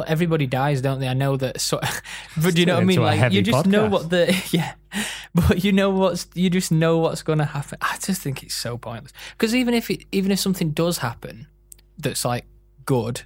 [0.00, 1.08] well, everybody dies, don't they?
[1.08, 1.60] I know that.
[1.60, 1.80] So,
[2.42, 3.00] but do you know what I mean?
[3.02, 4.74] Like, you just know what the yeah,
[5.34, 7.78] but you know what's you just know what's going to happen.
[7.80, 11.46] I just think it's so pointless because even if it even if something does happen,
[11.98, 12.44] that's like
[12.86, 13.22] good.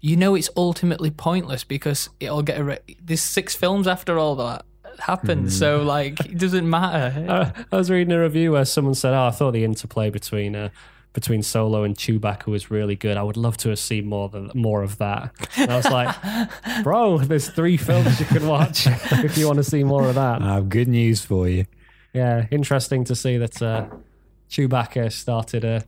[0.00, 2.60] You know it's ultimately pointless because it'll get.
[2.60, 4.64] A there's six films after all that
[5.00, 5.48] happened, Hmm.
[5.48, 7.24] so like it doesn't matter.
[7.28, 10.54] Uh, I was reading a review where someone said, "Oh, I thought the interplay between
[10.54, 10.68] uh,
[11.12, 13.16] between Solo and Chewbacca was really good.
[13.16, 16.14] I would love to have seen more than more of that." And I was like,
[16.84, 20.42] "Bro, there's three films you can watch if you want to see more of that."
[20.42, 21.66] i have good news for you
[22.12, 23.86] Yeah, interesting to see that uh,
[24.50, 25.80] Chewbacca started uh,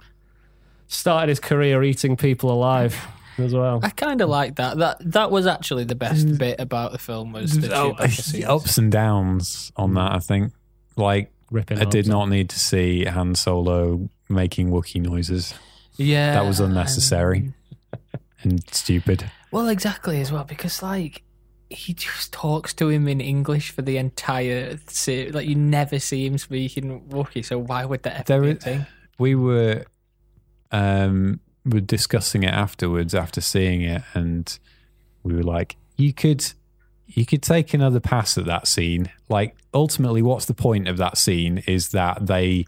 [0.89, 2.95] started his career eating people alive
[3.39, 3.81] as well.
[3.83, 4.77] I kind of like that.
[4.79, 8.45] That that was actually the best bit about the film was the Oh, Chewbacca scenes.
[8.45, 10.53] ups and downs on that i think
[10.97, 15.55] like Ripping i did not need to see han solo making Wookiee noises
[15.97, 17.53] Yeah, that was unnecessary
[18.43, 21.23] and stupid Well, exactly as well because like
[21.71, 25.33] he just talks to him in English for the entire series.
[25.33, 28.55] Like you never see him speaking Wookiee, so why would that ever There be a
[28.57, 28.87] is- thing?
[29.19, 29.85] we were
[30.71, 34.59] um were discussing it afterwards after seeing it and
[35.23, 36.45] we were like you could
[37.07, 41.17] you could take another pass at that scene like ultimately what's the point of that
[41.17, 42.65] scene is that they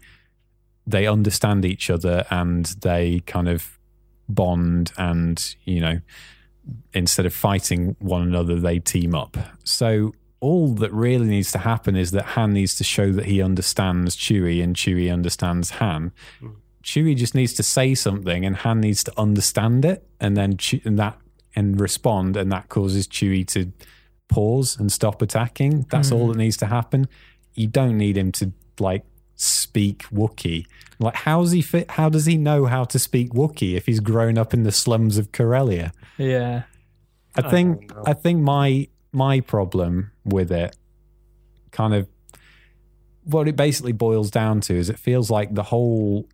[0.87, 3.79] they understand each other and they kind of
[4.27, 5.99] bond and you know
[6.93, 10.13] instead of fighting one another they team up so
[10.45, 14.15] all that really needs to happen is that Han needs to show that he understands
[14.15, 16.11] Chewie and Chewie understands Han.
[16.39, 16.49] Hmm.
[16.83, 20.83] Chewie just needs to say something and Han needs to understand it and then Che-
[20.85, 21.17] and that
[21.55, 23.71] and respond and that causes Chewie to
[24.27, 25.87] pause and stop attacking.
[25.89, 26.33] That's all hmm.
[26.33, 27.07] that needs to happen.
[27.55, 29.03] You don't need him to like
[29.35, 30.65] speak Wookiee.
[30.99, 34.37] Like how's he fit how does he know how to speak Wookiee if he's grown
[34.37, 35.91] up in the slums of Corellia?
[36.17, 36.63] Yeah,
[37.35, 40.75] I think I think my my problem with it
[41.71, 42.07] kind of
[43.23, 46.29] what it basically boils down to is it feels like the whole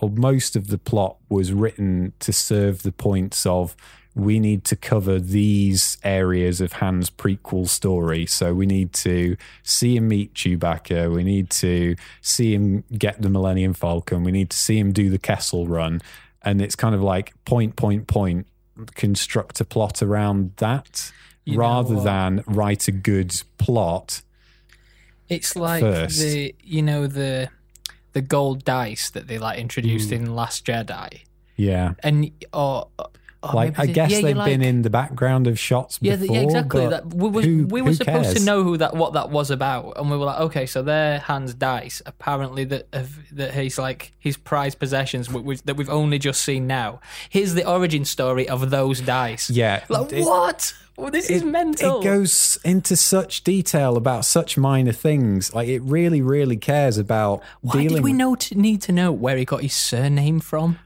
[0.00, 3.76] or most of the plot was written to serve the points of
[4.14, 8.26] we need to cover these areas of Han's prequel story.
[8.26, 11.10] So we need to see him meet Chewbacca.
[11.12, 14.22] We need to see him get the Millennium Falcon.
[14.22, 16.02] We need to see him do the Kessel Run.
[16.42, 18.46] And it's kind of like point, point, point,
[18.94, 21.12] construct a plot around that
[21.44, 24.22] You rather than write a good plot.
[25.28, 26.20] it's like First.
[26.20, 27.48] the you know the
[28.12, 30.16] the gold dice that they like introduced mm.
[30.16, 31.20] in Last Jedi,
[31.56, 31.94] Yeah.
[32.02, 32.88] and or,
[33.44, 36.14] Oh, or like, I guess yeah, they've you're been in the background of shots Yeah,
[36.16, 36.36] before.
[36.36, 36.86] yeah, exactly.
[36.86, 38.34] That we were who- we were supposed cares?
[38.34, 41.18] to know who that what that was about, and we were like, okay, so their
[41.18, 42.00] Han's dice.
[42.06, 42.86] Apparently, that
[43.32, 47.00] that he's like his prized possessions which, that we've only just seen now.
[47.28, 49.50] Here's the origin story of those dice.
[49.50, 49.84] Yeah.
[49.88, 50.74] like it- what?
[50.96, 52.00] Well, this is it, mental.
[52.00, 55.52] It goes into such detail about such minor things.
[55.54, 57.88] Like it really, really cares about Why dealing.
[57.96, 60.78] did we know to, need to know where he got his surname from?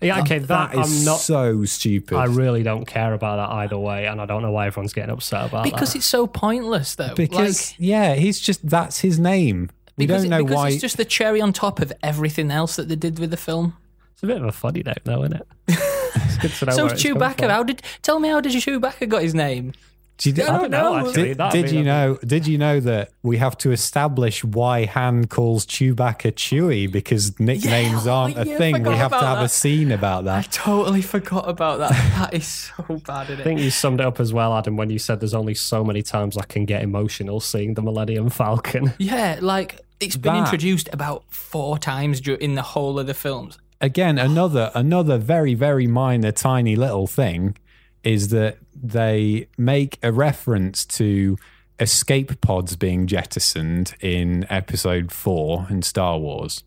[0.00, 1.20] Yeah, okay, that, that is I'm not.
[1.20, 2.16] so stupid.
[2.16, 5.10] I really don't care about that either way, and I don't know why everyone's getting
[5.10, 5.72] upset about it.
[5.72, 5.98] because that.
[5.98, 7.14] it's so pointless, though.
[7.14, 9.70] because like, yeah, he's just that's his name.
[9.96, 10.68] We don't know because why.
[10.70, 13.76] it's just the cherry on top of everything else that they did with the film.
[14.12, 15.46] It's a bit of a funny name, though, isn't it?
[15.68, 17.50] it's good to know so where Chewbacca, from.
[17.50, 19.72] how did tell me how did Chewbacca got his name?
[20.22, 21.28] Did you, I don't know, actually.
[21.28, 22.14] Did, That'd did you lovely.
[22.14, 22.18] know?
[22.24, 28.06] Did you know that we have to establish why Han calls Chewbacca Chewie because nicknames
[28.06, 28.84] oh, aren't a yeah, thing?
[28.84, 30.38] We have to about have a scene about that.
[30.38, 31.92] I totally forgot about that.
[32.22, 34.90] That is so bad, isn't I think you summed it up as well, Adam, when
[34.90, 38.92] you said there's only so many times I can get emotional seeing the Millennium Falcon.
[38.98, 43.58] Yeah, like it's been That- introduced about four times in the whole of the films.
[43.80, 47.56] Again, another another very very minor, tiny little thing
[48.04, 51.38] is that they make a reference to
[51.78, 56.62] escape pods being jettisoned in Episode Four in Star Wars,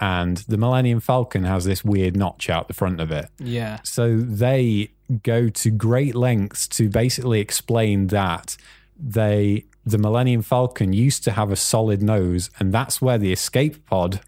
[0.00, 3.28] and the Millennium Falcon has this weird notch out the front of it.
[3.38, 3.80] Yeah.
[3.84, 4.90] So they
[5.22, 8.56] go to great lengths to basically explain that
[8.98, 13.86] they the Millennium Falcon used to have a solid nose, and that's where the escape
[13.86, 14.20] pod,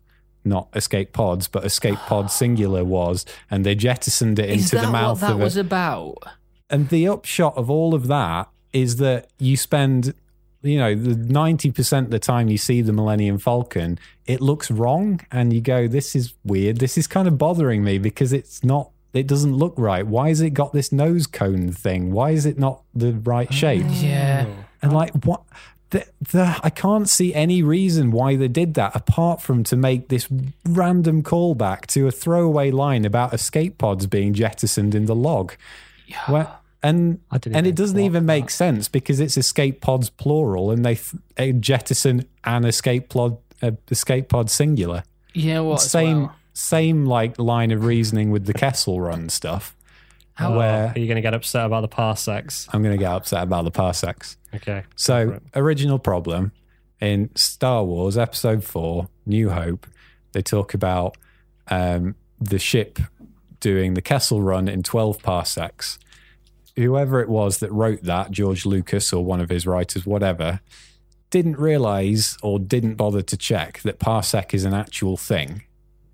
[0.45, 4.91] not escape pods, but escape pod singular was, and they jettisoned it into that the
[4.91, 6.19] mouth what that of was about?
[6.71, 10.15] And the upshot of all of that is that you spend,
[10.63, 14.71] you know, the ninety percent of the time you see the Millennium Falcon, it looks
[14.71, 16.79] wrong, and you go, "This is weird.
[16.79, 18.91] This is kind of bothering me because it's not.
[19.13, 20.07] It doesn't look right.
[20.07, 22.13] Why has it got this nose cone thing?
[22.13, 24.47] Why is it not the right shape?" Yeah.
[24.49, 25.43] Oh, and like what
[25.93, 30.09] the, the I can't see any reason why they did that apart from to make
[30.09, 30.27] this
[30.65, 35.53] random callback to a throwaway line about escape pods being jettisoned in the log.
[36.27, 36.49] Where,
[36.83, 38.53] and and it doesn't even make that.
[38.53, 44.31] sense because it's escape pods plural and they th- jettison an escape pod uh, escape
[44.31, 45.05] pod singular.
[45.35, 45.81] Yeah, what?
[45.81, 46.37] same well?
[46.55, 49.77] same like line of reasoning with the Kessel Run stuff.
[50.35, 52.69] How- where Are you going to get upset about the parsecs?
[52.73, 54.37] I'm going to get upset about the parsecs.
[54.55, 54.83] Okay.
[54.97, 56.53] So, original problem
[57.01, 59.87] in Star Wars Episode 4, New Hope,
[60.33, 61.17] they talk about
[61.69, 62.99] um, the ship
[63.61, 65.99] doing the Kessel run in 12 parsecs.
[66.77, 70.61] Whoever it was that wrote that, George Lucas or one of his writers, whatever,
[71.31, 75.63] didn't realize or didn't bother to check that parsec is an actual thing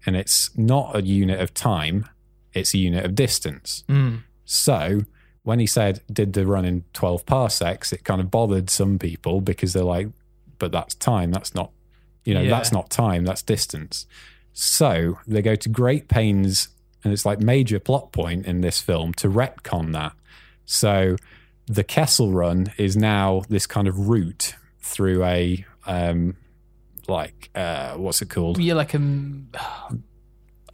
[0.07, 2.09] and it's not a unit of time,
[2.55, 3.85] it's a unit of distance.
[3.89, 4.23] Mm.
[4.45, 5.03] So
[5.43, 9.41] when he said, did the run in 12 parsecs, it kind of bothered some people
[9.41, 10.09] because they're like,
[10.59, 11.31] but that's time.
[11.31, 11.71] That's not,
[12.25, 12.51] you know, Yeah.
[12.51, 13.25] that's not time.
[13.25, 14.07] That's distance.
[14.53, 16.69] So they go to great pains,
[17.05, 20.13] and it's like major plot point in this film to retcon that.
[20.65, 21.17] So
[21.67, 26.37] the Kessel run is now this kind of route through a, um,
[27.07, 28.59] like, uh, what's it called?
[28.59, 28.99] Yeah, like a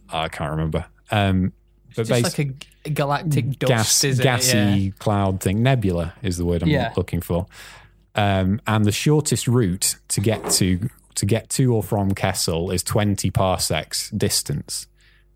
[0.09, 0.85] I can't remember.
[1.11, 1.53] Um,
[1.95, 2.39] but just like
[2.85, 4.57] a galactic dust, gas, gassy?
[4.57, 4.91] Yeah.
[4.99, 5.63] cloud thing.
[5.63, 6.93] Nebula is the word I'm Yeah.
[6.97, 7.47] looking for.
[8.15, 12.83] Um, and the shortest route to get to to get to or from Kessel is
[12.83, 14.85] 20 parsecs distance.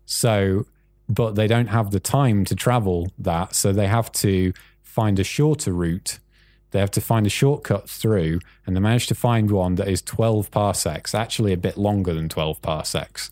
[0.04, 0.66] So,
[1.08, 5.24] but they don't have the time to travel that, so they have to find a
[5.24, 6.18] shorter route.
[6.72, 10.02] They have to find a shortcut through, and they managed to find one that is
[10.02, 13.30] 12 parsecs, actually a bit longer than 12 parsecs.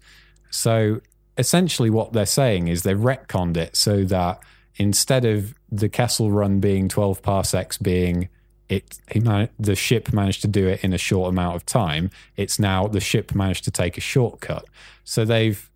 [0.50, 1.02] So
[1.38, 4.40] essentially, what they're saying is they've retconned it so that
[4.76, 8.28] instead of the Kessel run being 12 parsecs being
[8.68, 12.10] it, man- the ship managed to do it in a short amount of time.
[12.36, 14.66] It's now the ship managed to take a shortcut.
[15.04, 15.68] So they've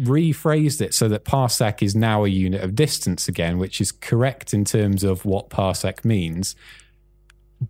[0.00, 4.52] rephrased it so that parsec is now a unit of distance again, which is correct
[4.52, 6.54] in terms of what parsec means.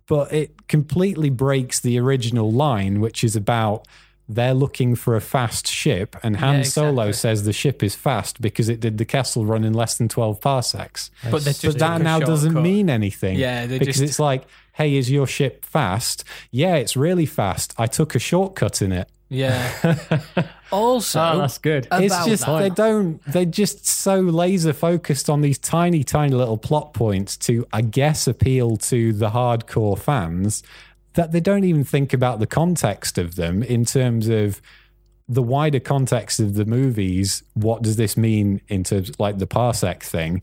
[0.07, 3.87] But it completely breaks the original line, which is about
[4.29, 8.41] they're looking for a fast ship, and Han Yeah, Solo says the ship is fast
[8.41, 11.11] because it did the Kessel run in less than 12 parsecs.
[11.29, 12.63] But just But that now doesn't shortcut.
[12.63, 13.37] mean anything.
[13.37, 16.23] Yeah, because just- it's like, hey, is your ship fast?
[16.49, 17.73] Yeah, it's really fast.
[17.77, 19.09] I took a shortcut in it.
[19.33, 19.71] Yeah.
[20.71, 21.85] also, Oh, that's good.
[21.87, 22.59] about it's just that.
[22.59, 23.21] they don't.
[23.25, 28.27] They're just so laser focused on these tiny, tiny little plot points to, I guess,
[28.27, 30.63] appeal to the hardcore fans
[31.13, 34.61] that they don't even think about the context of them in terms of
[35.27, 37.43] the wider context of the movies.
[37.53, 40.41] What does this mean in terms of like the parsec thing?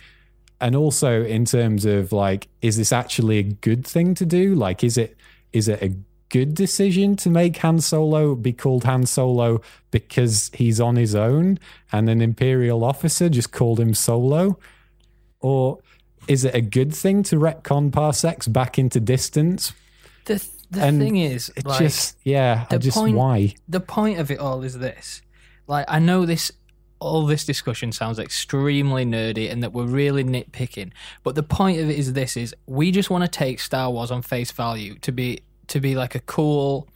[0.60, 4.82] and also in terms of like is this actually a good thing to do like
[4.82, 5.16] is it
[5.52, 5.94] is it a
[6.30, 11.58] good decision to make Han Solo be called Han Solo because he's on his own
[11.90, 14.58] and an imperial officer just called him Solo
[15.40, 15.78] or
[16.26, 19.72] is it a good thing to retcon parsecs back into distance
[20.26, 20.38] the
[20.70, 24.18] the And thing is, it like, just yeah I the just point- why the point
[24.18, 25.22] of it all is this.
[25.66, 26.50] Like, I know this
[27.00, 30.90] all this discussion sounds extremely nerdy and that we're really nitpicking.
[31.22, 34.10] But the point of it is this is we just want to take Star Wars
[34.10, 36.88] on face value to be to be like a cool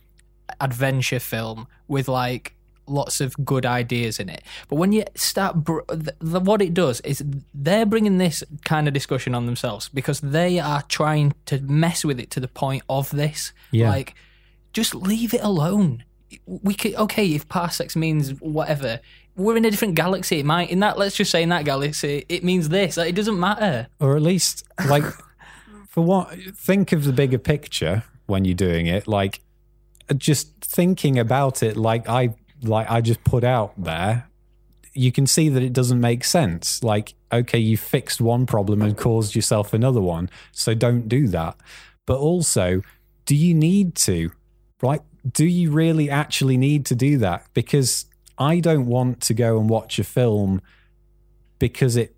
[0.61, 2.55] adventure film with like
[2.87, 4.43] lots of good ideas in it.
[4.68, 7.24] But when you start, br- the, the, what it does is
[7.55, 12.18] they're bringing this kind of discussion on themselves because they are trying to mess with
[12.20, 13.53] it to the point of this.
[13.70, 13.89] Yeah.
[13.91, 14.14] Like,
[14.72, 16.05] just leave it alone.
[16.47, 19.01] We could okay if parsecs means whatever.
[19.37, 20.39] We're in a different galaxy.
[20.41, 20.99] It might in that.
[20.99, 22.97] Let's just say in that galaxy, it means this.
[22.97, 23.87] Like, it doesn't matter.
[24.01, 25.05] or at least like
[25.89, 29.41] for what think of the bigger picture when you're doing it like
[30.16, 34.28] just thinking about it like i like i just put out there
[34.94, 38.96] you can see that it doesn't make sense like okay you fixed one problem and
[38.96, 41.56] caused yourself another one so don't do that
[42.06, 42.82] but also
[43.24, 44.30] do you need to
[44.82, 48.06] like do you really actually need to do that because
[48.38, 50.60] i don't want to go and watch a film
[51.58, 52.14] because it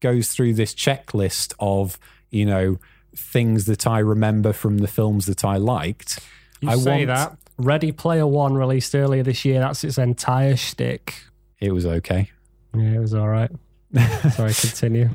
[0.00, 1.98] goes through this checklist of
[2.30, 2.78] you know
[3.16, 6.20] things that I remember from the films that I liked.
[6.60, 7.38] You I say want- that.
[7.58, 9.60] Ready Player One released earlier this year.
[9.60, 11.14] That's its entire shtick.
[11.60, 12.30] It was okay.
[12.74, 13.50] Yeah, it was all right.
[14.32, 15.10] Sorry, continue.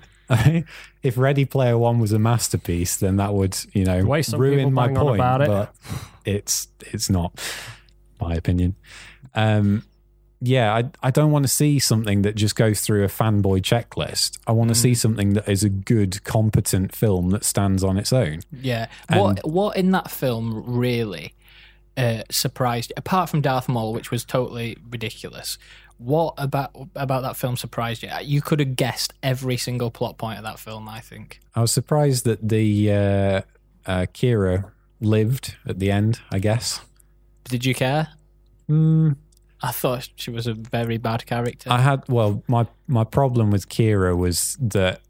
[1.04, 4.39] if Ready Player One was a masterpiece, then that would you know The way some
[4.39, 5.16] people ruin my point.
[5.16, 5.48] about it.
[5.48, 5.74] But
[6.26, 7.39] it's it's not
[8.20, 8.76] my opinion.
[9.36, 9.84] Um,
[10.41, 14.38] yeah, I I don't want to see something that just goes through a fanboy checklist.
[14.48, 14.82] I want to Mm.
[14.82, 18.41] see something that is a good, competent film that stands on its own.
[18.52, 18.88] Yeah.
[19.08, 21.34] And- what what in that film really
[21.98, 22.94] uh, surprised?
[22.98, 25.58] Apart from Darth Maul, which was totally ridiculous.
[25.98, 28.10] What about about that film surprised you?
[28.22, 30.89] You could have guessed every single plot point of that film.
[30.89, 31.39] I think.
[31.56, 33.41] I was surprised that the uh,
[33.86, 36.20] uh, Qi'ra lived at the end.
[36.32, 36.82] I guess.
[37.46, 38.10] Did you care?
[38.70, 39.18] Mm,
[39.62, 41.72] I thought she was a very bad character.
[41.72, 45.02] I had well, my my problem with Qi'ra was that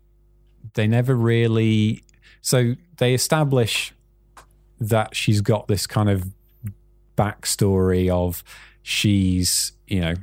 [0.73, 2.03] they never really.
[2.41, 3.93] So they establish
[4.79, 6.25] that she's got this kind of
[7.15, 8.43] backstory of
[8.81, 10.13] she's you know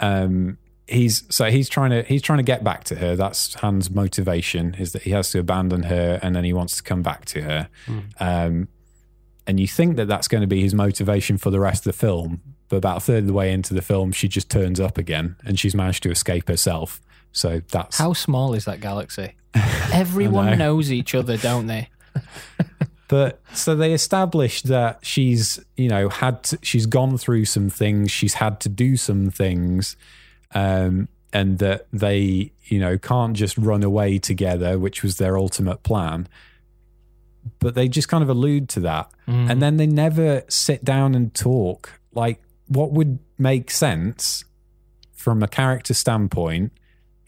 [0.00, 0.56] um
[0.86, 4.74] he's so he's trying to he's trying to get back to her that's han's motivation
[4.74, 7.42] is that he has to abandon her and then he wants to come back to
[7.42, 7.68] her
[8.20, 8.68] um
[9.48, 11.98] and you think that that's going to be his motivation for the rest of the
[11.98, 14.96] film but about a third of the way into the film she just turns up
[14.96, 17.00] again and she's managed to escape herself
[17.36, 19.34] so that's How small is that galaxy?
[19.92, 20.56] Everyone know.
[20.56, 21.90] knows each other, don't they?
[23.08, 28.10] but so they established that she's you know had to, she's gone through some things
[28.10, 29.96] she's had to do some things
[30.54, 35.82] um and that they you know can't just run away together which was their ultimate
[35.82, 36.26] plan.
[37.60, 39.10] But they just kind of allude to that.
[39.50, 42.00] And then they never sit down and talk.
[42.12, 44.44] Like what would make sense
[45.14, 46.72] from a character standpoint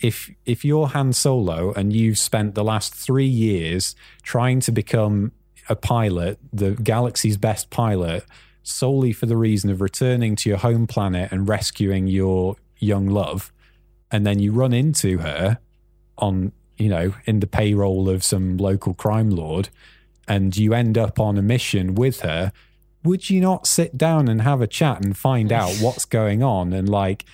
[0.01, 5.33] if if you're Han Solo and you've spent the last three years trying to become
[5.69, 8.25] a pilot, the galaxy's best pilot,
[8.62, 13.53] solely for the reason of returning to your home planet and rescuing your young love,
[14.11, 15.59] and then you run into her
[16.16, 19.69] on you know in the payroll of some local crime lord,
[20.27, 22.53] and you end up on a mission with her.
[23.05, 26.73] Would you not sit down and have a chat and find out what's going on
[26.73, 27.25] and like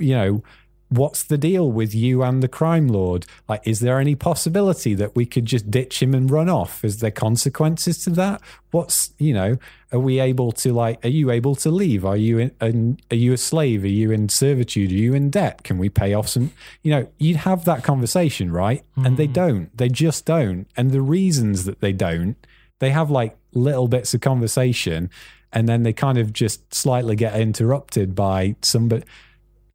[0.00, 0.42] you know
[0.88, 3.26] what's the deal with you and the crime lord?
[3.48, 6.84] Like is there any possibility that we could just ditch him and run off?
[6.84, 8.40] Is there consequences to that?
[8.70, 9.58] What's you know
[9.92, 12.04] are we able to like are you able to leave?
[12.04, 13.84] Are you in, in are you a slave?
[13.84, 14.90] Are you in servitude?
[14.90, 15.62] Are you in debt?
[15.64, 18.84] Can we pay off some you know you'd have that conversation right?
[18.96, 19.32] And they hmm.
[19.32, 19.76] don't.
[19.76, 20.66] They just don't.
[20.76, 22.36] And the reasons that they don't
[22.78, 25.10] they have like little bits of conversation
[25.52, 29.04] and then they kind of just slightly get interrupted by somebody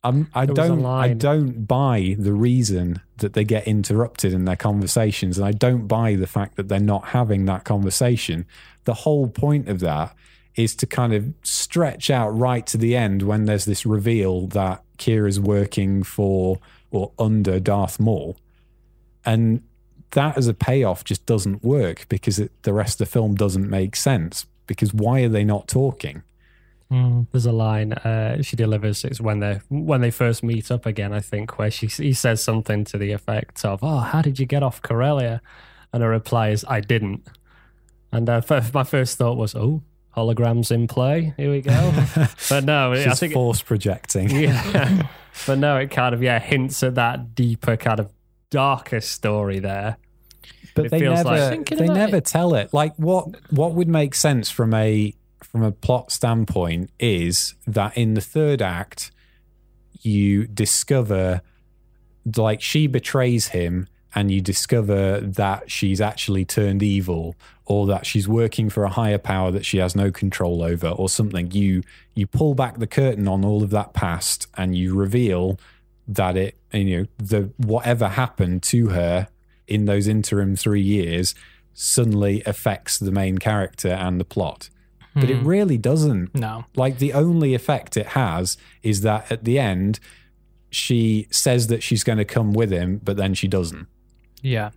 [0.04, 0.86] I'm, I don't.
[0.86, 5.88] I don't buy the reason that they get interrupted in their conversations, and I don't
[5.88, 8.46] buy the fact that they're not having that conversation.
[8.86, 10.16] The whole point of that
[10.56, 14.84] is to kind of stretch out right to the end when there's this reveal that
[14.98, 18.38] Qi'ra's working for or under Darth Maul,
[19.24, 19.62] and
[20.12, 23.70] that as a payoff just doesn't work because it, the rest of the film doesn't
[23.70, 24.46] make sense.
[24.68, 26.24] Because why are they not talking?
[27.32, 29.06] There's a line uh, she delivers.
[29.06, 31.14] It's when they when they first meet up again.
[31.14, 34.46] I think where she he says something to the effect of, "Oh, how did you
[34.46, 35.42] get off Corellia?"
[35.94, 37.26] And her reply is, "I didn't."
[38.12, 39.84] And uh, f- my first thought was, "Oh,
[40.18, 41.34] holograms in play.
[41.38, 41.94] Here we go."
[42.50, 44.30] but no, I She's think force projecting.
[44.42, 45.08] yeah.
[45.48, 48.12] but no, it kind of yeah hints at that deeper kind of
[48.50, 49.96] darker story there.
[50.76, 52.26] but It they feels never like- they never it.
[52.26, 55.14] tell it like what what would make sense from a
[55.44, 59.12] from a plot standpoint is that in the third act
[60.02, 61.42] you discover
[62.36, 67.36] like she betrays him and you discover that she's actually turned evil
[67.66, 71.08] or that she's working for a higher power that she has no control over or
[71.08, 71.50] something.
[71.52, 71.84] You
[72.14, 75.60] you pull back the curtain on all of that past and you reveal
[76.08, 79.30] that it you know the whatever happened to her
[79.68, 81.34] in those interim 3 years
[81.74, 84.70] suddenly affects the main character and the plot
[85.14, 85.48] but it hmm.
[85.48, 86.66] really doesn't No.
[86.76, 90.00] like the only effect it has is that at the end,
[90.70, 93.88] she says that she's going to come with him, but then she doesn't.
[94.42, 94.72] Yeah.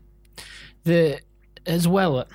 [0.82, 1.20] The
[1.66, 2.26] as well,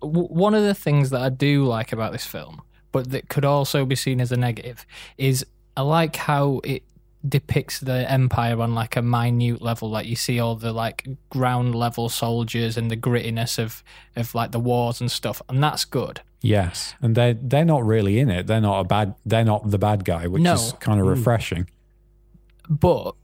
[0.00, 2.62] w- one of the things that I do like about this film,
[2.92, 4.86] but that could also be seen as a negative,
[5.18, 5.44] is
[5.76, 6.84] I like how it
[7.28, 11.74] depicts the empire on like a minute level like you see all the like ground
[11.74, 13.82] level soldiers and the grittiness of
[14.14, 18.18] of like the wars and stuff and that's good Yes, and they they're not really
[18.18, 18.46] in it.
[18.46, 19.14] They're not a bad.
[19.24, 20.54] They're not the bad guy, which No.
[20.54, 21.10] is kind of mm.
[21.10, 21.68] refreshing.
[22.68, 23.14] but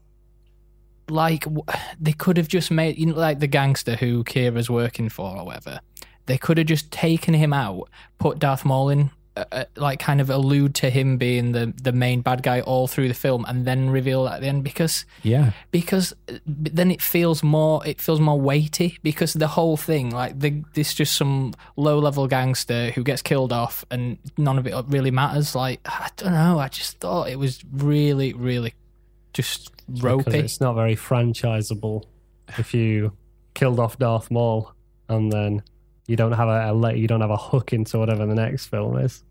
[1.09, 1.63] like w-
[1.99, 5.45] they could have just made you know, like the gangster who Qi'ra's working for or
[5.45, 5.79] whatever.
[6.27, 10.21] They could have just taken him out, put Darth Maul in, uh, uh, like kind
[10.21, 13.65] of allude to him being the the main bad guy all through the film, and
[13.65, 18.19] then reveal at the end because Yeah, because uh, then it feels more it feels
[18.19, 23.03] more weighty because the whole thing like the, this just some low level gangster who
[23.03, 25.55] gets killed off and none of it really matters.
[25.55, 26.59] Like i don't know.
[26.59, 28.75] I just thought it was really really
[29.33, 30.37] just Because ropey.
[30.37, 32.03] it's not very franchisable.
[32.59, 33.13] If you
[33.55, 34.71] killed off Darth Maul
[35.09, 35.63] and then
[36.07, 38.97] you don't have a, a you don't have a hook into whatever the next film
[38.97, 39.23] is.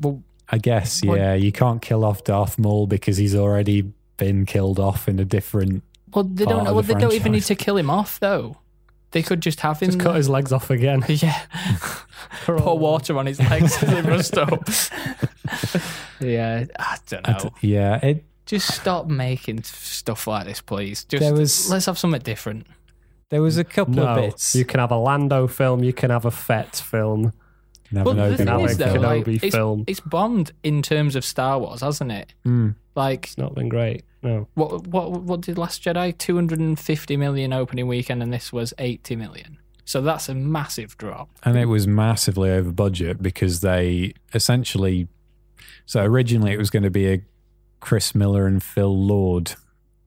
[0.00, 1.02] well, I guess.
[1.04, 5.18] What- Yeah, you can't kill off Darth Maul because he's already been killed off in
[5.18, 5.82] a different.
[6.14, 8.58] well they don't well, the they don't even need to kill him off though
[9.10, 11.04] they could just have him Just cut his legs off again.
[11.08, 11.40] yeah
[12.46, 14.50] pour water on his legs as they rust up
[16.20, 18.24] yeah i don't know Yeah, it.
[18.46, 21.04] just stop making stuff like this, please.
[21.04, 22.66] Just There was- let's have something different.
[23.34, 24.54] There was a couple No, of bits.
[24.54, 25.82] you can have a Lando film.
[25.82, 27.32] You can have a Fett film.
[27.88, 29.02] can have Well, an the thing Obi-Wan is, though, film.
[29.02, 29.84] like, it's, film.
[29.88, 32.32] it's bombed in terms of Star Wars, hasn't it?
[32.46, 32.76] Mm.
[32.94, 34.04] Like, It's not been great.
[34.22, 34.46] No.
[34.54, 36.16] what what what did Last Jedi?
[36.16, 39.58] Two hundred and fifty million opening weekend, and this was eighty million.
[39.84, 41.28] So that's a massive drop.
[41.42, 45.08] and it was massively over budget because they essentially
[45.86, 47.20] so originally it was going to be a
[47.80, 49.56] chris miller and phil lord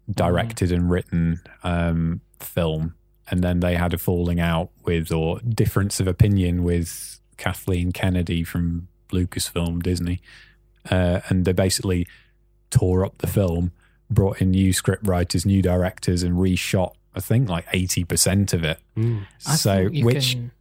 [0.09, 2.95] directed and written um, film
[3.29, 8.43] and then they had a falling out with or difference of opinion with kathleen kennedy
[8.43, 10.21] from lucasfilm disney.
[10.89, 12.07] Uh, and they basically
[12.69, 13.71] tore up the film
[14.09, 18.79] brought in new script writers new directors and reshot i think like 80% of it.
[18.97, 20.51] I so which can-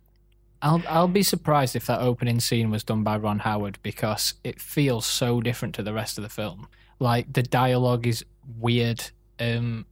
[0.62, 4.58] I'll I'll be surprised if that opening scene was done by Ron Howard because it
[4.60, 6.66] feels so different to the rest of the film.
[6.98, 8.24] Like the dialogue is
[8.58, 9.84] weird, um,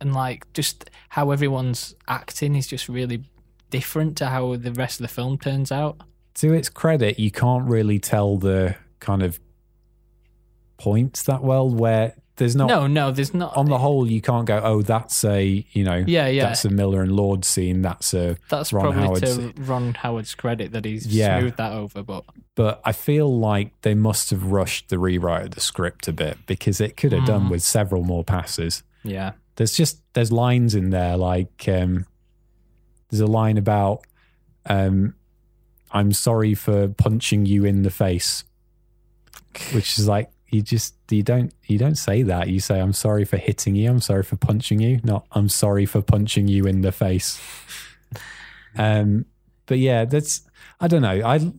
[0.00, 3.24] and like just how everyone's acting is just really
[3.70, 6.00] different to how the rest of the film turns out.
[6.34, 9.38] to its credit, you can't really tell the kind of
[10.76, 11.68] points that well.
[11.68, 13.56] Where there's not no, no, there's not.
[13.56, 16.70] on the whole, you can't go, oh, that's a you know, yeah, yeah, that's a
[16.70, 17.82] Miller and Lord scene.
[17.82, 18.36] That's a.
[18.48, 21.40] that's Ron probably Howard's- to Ron Howard's credit that he's Yeah.
[21.40, 22.02] smoothed that over.
[22.02, 22.24] But
[22.54, 26.38] But I feel like they must have rushed the rewrite of the script a bit
[26.46, 27.50] because it could have done Mm.
[27.50, 28.82] with several more passes.
[29.04, 32.06] yeah, There's just there's lines in there like um,
[33.10, 34.06] there's a line about
[34.66, 35.16] um,
[35.90, 38.44] I'm sorry for punching you in the face,
[39.72, 42.48] which is like you just you don't you don't say that.
[42.48, 43.90] You say I'm sorry for hitting you.
[43.90, 45.00] I'm sorry for punching you.
[45.02, 47.40] Not I'm sorry for punching you in the face.
[48.76, 49.24] Um,
[49.66, 50.42] but yeah, that's
[50.78, 51.26] I don't know.
[51.26, 51.52] I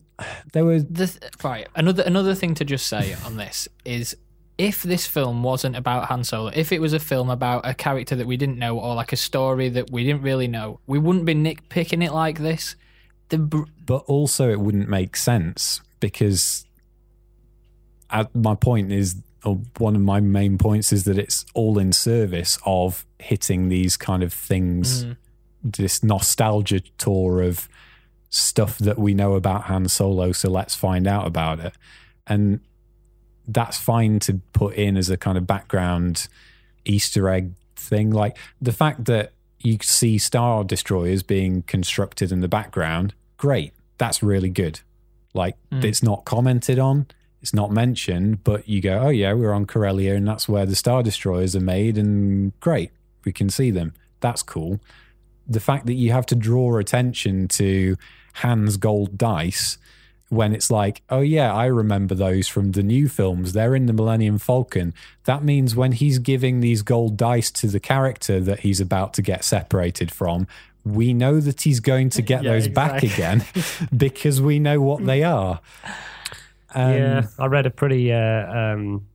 [0.54, 4.16] there was the th- right another another thing to just say on this is
[4.60, 8.14] if this film wasn't about Han Solo, if it was a film about a character
[8.16, 11.24] that we didn't know or like a story that we didn't really know, we wouldn't
[11.24, 12.76] be nitpicking it like this.
[13.30, 16.66] The br- but also it wouldn't make sense because
[18.34, 22.58] my point is or one of my main points is that it's all in service
[22.66, 25.16] of hitting these kind of things Mm.
[25.62, 27.68] this nostalgia tour of
[28.28, 31.72] stuff that we know about Han Solo so let's find out about it
[32.26, 32.60] and
[33.48, 36.28] that's fine to put in as a kind of background
[36.84, 38.10] easter egg thing.
[38.10, 43.72] Like the fact that you see star destroyers being constructed in the background great.
[43.98, 44.80] That's really good.
[45.34, 45.84] Like Mm.
[45.84, 47.06] it's not commented on
[47.42, 50.74] it's not mentioned but you go oh yeah we're on Corellia and that's where the
[50.74, 52.90] star destroyers are made and great
[53.24, 53.94] we can see them.
[54.20, 54.80] That's cool.
[55.46, 57.96] The fact that you have to draw attention to
[58.34, 59.78] Han's gold dice
[60.30, 63.52] when it's like, oh yeah, I remember those from the new films.
[63.52, 64.94] They're in the Millennium Falcon.
[65.24, 69.22] That means when he's giving these gold dice to the character that he's about to
[69.22, 70.46] get separated from,
[70.84, 73.44] we know that he's going to get Yeah, those back again
[73.96, 75.60] because we know what they are.
[76.74, 79.06] Um, yeah, I read a pretty uh, um,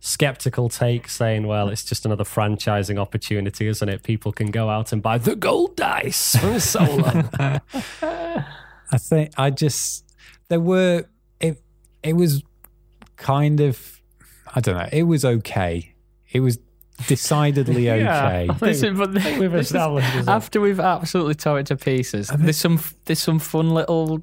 [0.00, 4.02] skeptical take saying, "Well, it's just another franchising opportunity, isn't it?
[4.02, 7.30] People can go out and buy the gold dice from Solo."
[8.90, 10.04] I think I just
[10.48, 11.04] there were
[11.40, 11.62] it
[12.02, 12.42] it was
[13.16, 14.00] kind of
[14.54, 15.94] I don't know, it was okay.
[16.32, 16.58] It was
[17.06, 18.46] decidedly Yeah.
[18.50, 18.66] okay.
[18.66, 23.18] Listen, but we've this is- after we've absolutely tore it to pieces, there's some there's
[23.20, 24.22] some fun little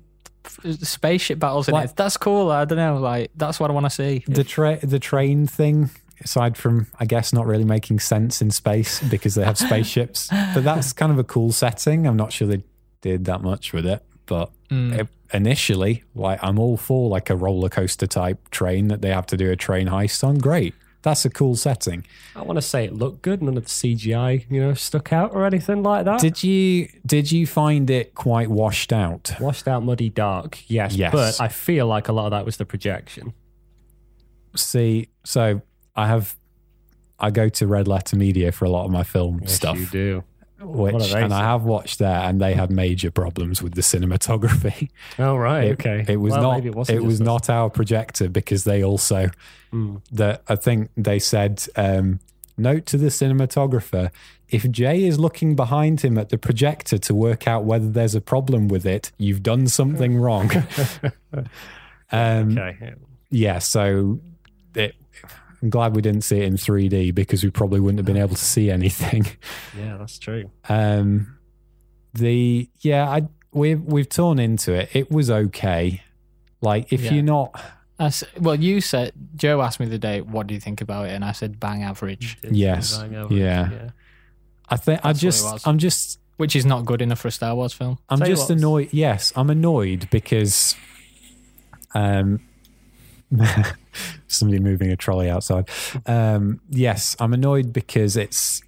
[0.82, 1.96] spaceship battles in Like- it.
[1.96, 2.52] That's cool.
[2.52, 2.98] I don't know.
[2.98, 4.24] Like that's what I want to see.
[4.28, 5.90] the tra- the train thing
[6.24, 10.64] aside from I guess not really making sense in space because they have spaceships but
[10.64, 12.64] that's kind of a cool setting I'm not sure they
[13.02, 14.98] did that much with it but mm.
[15.00, 19.26] it- initially like I'm all for like a roller coaster type train that they have
[19.28, 22.06] to do a train heist on great that's a cool setting
[22.36, 23.42] I want to say it looked good.
[23.42, 26.20] None of the CGI, you know, stuck out or anything like that.
[26.20, 30.60] did you did you find it quite washed out Washed out, muddy, dark.
[30.68, 31.12] Yes, Yes.
[31.14, 33.34] but I feel like a lot of that was the projection.
[34.56, 35.62] see so
[35.96, 36.36] I have
[37.20, 39.86] I go to Red Letter Media for a lot of my film Yes, stuff you
[39.88, 40.24] do.
[40.60, 43.74] Which What are they and I have watched there, and they had major problems with
[43.76, 44.90] the cinematography.
[45.20, 46.06] Oh right, It, okay.
[46.08, 46.66] it was Well, not.
[46.66, 47.20] It, wasn't us.
[47.20, 49.30] not our projector because they also
[49.72, 49.98] Hmm.
[50.14, 52.20] that I think they said um,
[52.58, 54.12] note to the cinematographer.
[54.50, 58.22] If Jay is looking behind him at the projector to work out whether there's a
[58.22, 60.52] problem with it, you've done something wrong.
[62.12, 62.94] um, Okay.
[63.30, 64.20] yeah, so
[64.76, 64.96] it,
[65.62, 68.36] I'm glad we didn't see it in 3D because we probably wouldn't have been able
[68.36, 69.26] to see anything.
[69.78, 70.50] Yeah, that's true.
[70.70, 71.38] Um,
[72.14, 74.90] the yeah, I we've we've torn into it.
[74.94, 76.02] It was okay.
[76.62, 77.14] Like if Yeah.
[77.16, 77.60] you're not,
[78.00, 81.08] I s- well, you said Joe asked me the day, "What do you think about
[81.08, 83.90] it?" And I said, "Bang average," Yes, yeah.
[84.70, 85.68] I think I That's what it just.
[85.68, 87.98] I'm just which is not good enough for a Star Wars film.
[88.10, 88.90] I'm Tell just annoyed.
[88.92, 90.76] Yes, I'm annoyed because
[91.94, 92.40] um
[94.28, 95.70] somebody moving a trolley outside.
[96.06, 98.62] Um yes, I'm annoyed because it's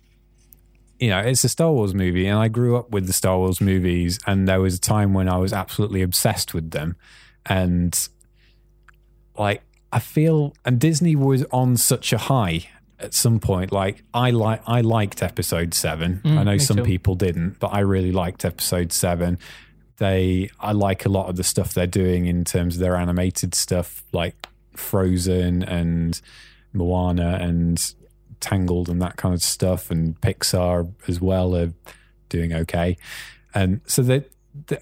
[0.99, 3.61] you know, it's a Star Wars movie and I grew up with the Star Wars
[3.61, 6.95] movies and there was a time when I was absolutely obsessed with them
[7.45, 8.09] and
[9.37, 9.61] like
[9.91, 12.67] I feel and Disney was on such a high
[12.99, 16.21] at some point like I like I liked episode 7.
[16.23, 16.83] Mm, I know some too.
[16.83, 19.37] people didn't, but I really liked episode 7.
[19.97, 23.55] They I like a lot of the stuff they're doing in terms of their animated
[23.55, 24.35] stuff like
[24.77, 26.19] Frozen and
[26.73, 27.93] Moana and
[28.39, 31.73] Tangled and that kind of stuff and Pixar as well are
[32.29, 32.97] doing okay.
[33.53, 34.31] And so that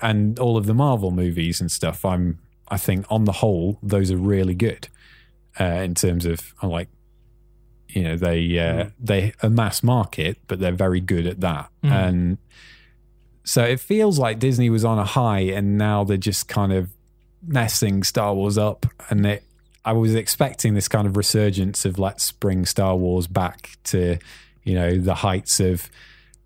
[0.02, 4.10] and all of the Marvel movies and stuff I'm I think on the whole those
[4.12, 4.88] are really good
[5.60, 6.90] uh, in terms of I like
[7.90, 11.92] you know they uh, they are mass market but they're very good at that Mm.
[11.92, 12.38] and
[13.44, 16.90] so it feels like Disney was on a high and now they're just kind of
[17.46, 19.44] messing Star Wars up and it
[19.86, 24.18] I was expecting this kind of resurgence of let's bring Star Wars back to
[24.64, 25.90] you know the heights of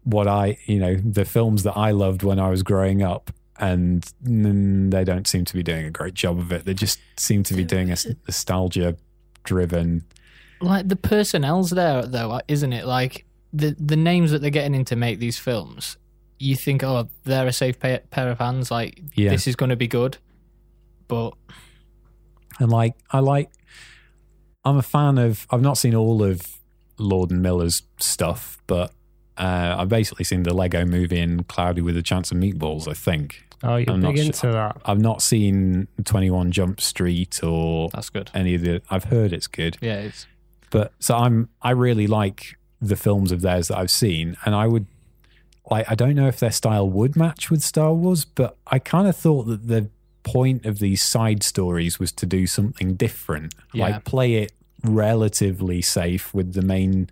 [0.03, 4.03] what I you know the films that I loved when I was growing up and
[4.21, 7.53] they don't seem to be doing a great job of it they just seem to
[7.53, 8.95] be doing a nostalgia
[9.43, 10.03] driven
[10.61, 12.85] Like the personnel's there, though, uh, isn't it?
[12.85, 15.97] Like the the names that they're getting in to make these films.
[16.37, 18.69] You think, oh, they're a safe pair, pair of hands.
[18.71, 19.29] Like Yeah.
[19.31, 20.17] this is going to be good,
[21.07, 21.33] but
[22.59, 23.49] And like, I like,
[24.65, 26.41] I'm a fan of, I've not seen all of
[26.97, 28.91] Lord and Miller's stuff, but
[29.37, 32.93] uh, I've basically seen the Lego movie and Cloudy with a Chance of Meatballs, I
[32.93, 33.45] think.
[33.63, 34.25] Oh, you're I'm not big sure.
[34.25, 34.81] into that.
[34.85, 38.29] I've not seen 21 Jump Street or that's good.
[38.33, 39.77] any of the, I've heard it's good.
[39.81, 40.27] Yeah, it's
[40.69, 44.37] But so I'm, I really like the films of theirs that I've seen.
[44.45, 44.87] And I would,
[45.69, 49.07] like, I don't know if their style would match with Star Wars, but I kind
[49.07, 49.89] of thought that the
[50.31, 53.83] point of these side stories was to do something different, Yeah.
[53.87, 54.51] like play it
[54.83, 57.09] relatively safe with the main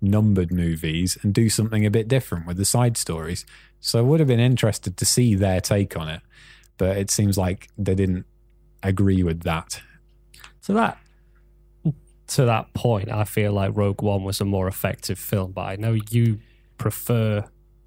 [0.00, 3.44] numbered movies and do something a bit different with the side stories.
[3.80, 6.20] So I would have been interested to see their take on it,
[6.78, 8.26] but it seems like they didn't
[8.82, 9.80] agree with that.
[10.66, 10.98] To that
[12.26, 15.76] to that point, I feel like Rogue One was a more effective film, but I
[15.76, 16.38] know you
[16.78, 17.44] prefer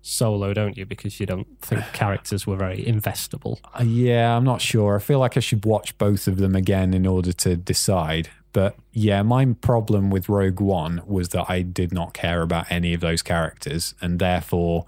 [0.07, 0.85] Solo, don't you?
[0.85, 3.59] Because you don't think characters were very investable.
[3.77, 4.95] Uh, Yeah, I'm not sure.
[4.95, 8.29] I feel like I should watch both of them again in order to decide.
[8.53, 12.93] But yeah, my problem with Rogue One was that I did not care about any
[12.93, 14.85] of those characters, and therefore,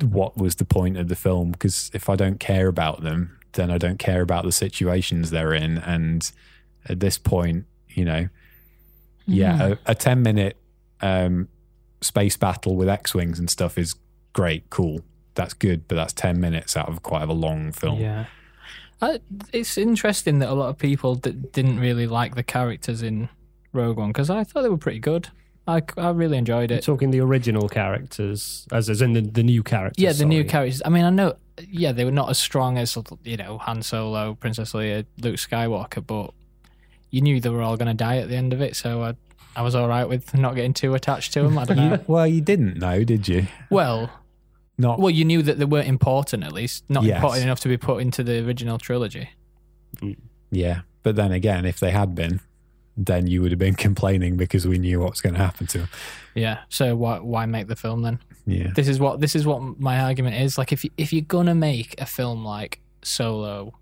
[0.00, 1.52] what was the point of the film?
[1.52, 5.54] Because if I don't care about them, then I don't care about the situations they're
[5.54, 5.78] in.
[5.78, 6.30] And
[6.86, 8.28] at this point, you know,
[9.26, 10.56] yeah, a, a 10 minute
[11.00, 11.48] um,
[12.02, 13.94] space battle with X Wings and stuff is
[14.32, 15.00] great, cool.
[15.34, 18.00] That's good, but that's 10 minutes out of quite a long film.
[18.00, 18.26] Yeah.
[19.00, 19.20] I,
[19.52, 23.28] it's interesting that a lot of people d- didn't really like the characters in
[23.72, 25.28] Rogue One because I thought they were pretty good.
[25.66, 26.84] I, I really enjoyed You're it.
[26.84, 30.02] talking the original characters, as as in the, the new characters.
[30.02, 30.82] Yeah, the new characters.
[30.84, 31.34] I mean, I know,
[31.68, 36.04] yeah, they were not as strong as, you know, Han Solo, Princess Leia, Luke Skywalker,
[36.04, 36.32] but
[37.10, 39.14] you knew they were all going to die at the end of it, so I,
[39.54, 41.58] I was all right with not getting too attached to them.
[41.58, 41.98] I don't know.
[42.08, 43.46] Well, you didn't know, did you?
[43.70, 44.10] well,
[44.78, 46.84] Not well, you knew that they weren't important, at least.
[46.88, 47.16] Not Yes.
[47.16, 49.28] important enough to be put into the original trilogy.
[50.50, 50.80] yeah.
[51.02, 52.40] But then again, if they had been,
[52.96, 55.78] then you would have been complaining because we knew what was going to happen to
[55.78, 55.88] them.
[56.34, 58.18] Yeah, so why, why make the film then?
[58.46, 58.72] Yeah.
[58.74, 61.54] this is what this is what my argument is like if you, if you're gonna
[61.54, 63.72] make a film like solo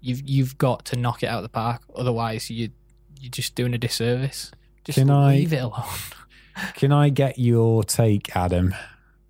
[0.00, 2.68] you've you've got to knock it out of the park otherwise you
[3.20, 4.52] you're just doing a disservice
[4.84, 5.82] just Can I- leave it alone
[6.76, 8.76] Can I get your take, Adam?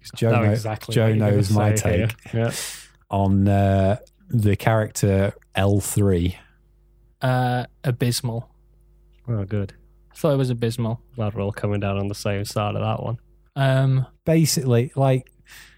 [0.01, 2.53] 'Cause Joe, Know know- exactly Joe what you're gonna knows my take Yeah.
[3.11, 3.97] on uh,
[4.31, 6.37] the character L3.
[7.23, 8.49] uh abysmal
[9.29, 9.75] Oh, good.
[10.13, 12.81] i thought it was abysmal Glad we're all coming down on the same side of
[12.83, 13.19] that one.
[13.57, 15.29] um Basically, like,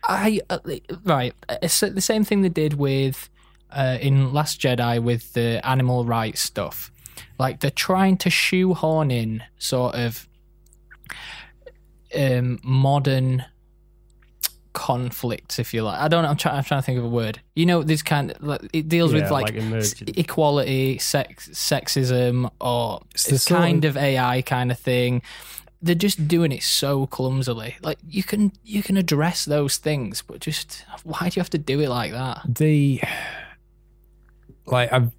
[0.05, 0.59] i uh,
[1.05, 3.31] right it's the same thing they did with
[3.71, 6.91] uh in last jedi with the animal rights stuff
[7.39, 10.27] like they're trying to shoehorn in sort of
[12.16, 13.45] um modern
[14.73, 17.09] conflicts if you like i don't know i'm trying, I'm trying to think of a
[17.09, 22.51] word you know this kind of like, it deals with like, like equality sex sexism
[22.61, 25.23] or It's the it's sort kind of ai kind of thing
[25.83, 30.41] they're just doing it so clumsily like you can you can address those things but
[30.41, 33.01] just why do you have to do it like that the.
[34.66, 35.11] Like, I've.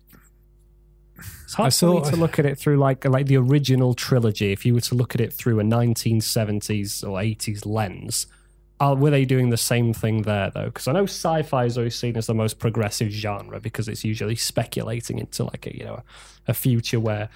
[1.43, 3.93] It's hard I for me saw- to look at it through like like the original
[3.93, 4.52] trilogy.
[4.54, 8.28] If you were to look at it through a 1970s or 80s lens,
[8.82, 10.65] uh, were they doing the same thing there though?
[10.65, 14.36] Because I know sci-fi is always seen as the most progressive genre because it's usually
[14.36, 16.01] speculating into like a you know
[16.47, 17.29] a future where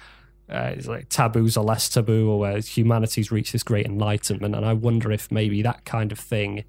[0.50, 4.54] uh, it's like taboos are less taboo or where humanity's reached this great enlightenment.
[4.54, 6.64] And I wonder if maybe that kind of thing.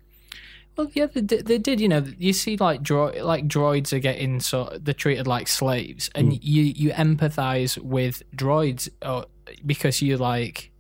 [0.76, 1.82] Well, yeah, they, did- they did.
[1.82, 6.10] You know, you see, like dro- like droids are getting sort, they're treated like slaves,
[6.14, 9.26] and you you empathize with droids uh,
[9.66, 10.72] because you like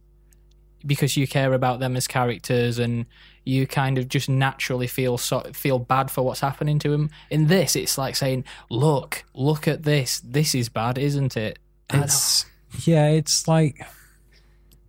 [0.85, 3.07] because you care about them as characters, and
[3.47, 7.09] you kind of just naturally feel so, feel bad for what's happening to them.
[7.29, 10.19] In this, it's like saying, "Look, look at this.
[10.19, 12.45] This is bad, isn't it?" It's.
[12.45, 12.49] Oh.
[12.83, 13.81] Yeah, it's like.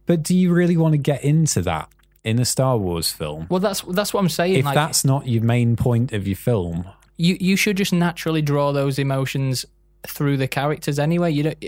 [0.07, 1.89] But do you really want to get into that
[2.25, 3.47] in a Star Wars film?
[3.49, 4.57] well, that's that's what I'm saying.
[4.57, 6.87] If like, that's not your main point of your film,
[7.19, 9.67] you you should just naturally draw those emotions
[10.07, 11.65] through the characters anyway you don't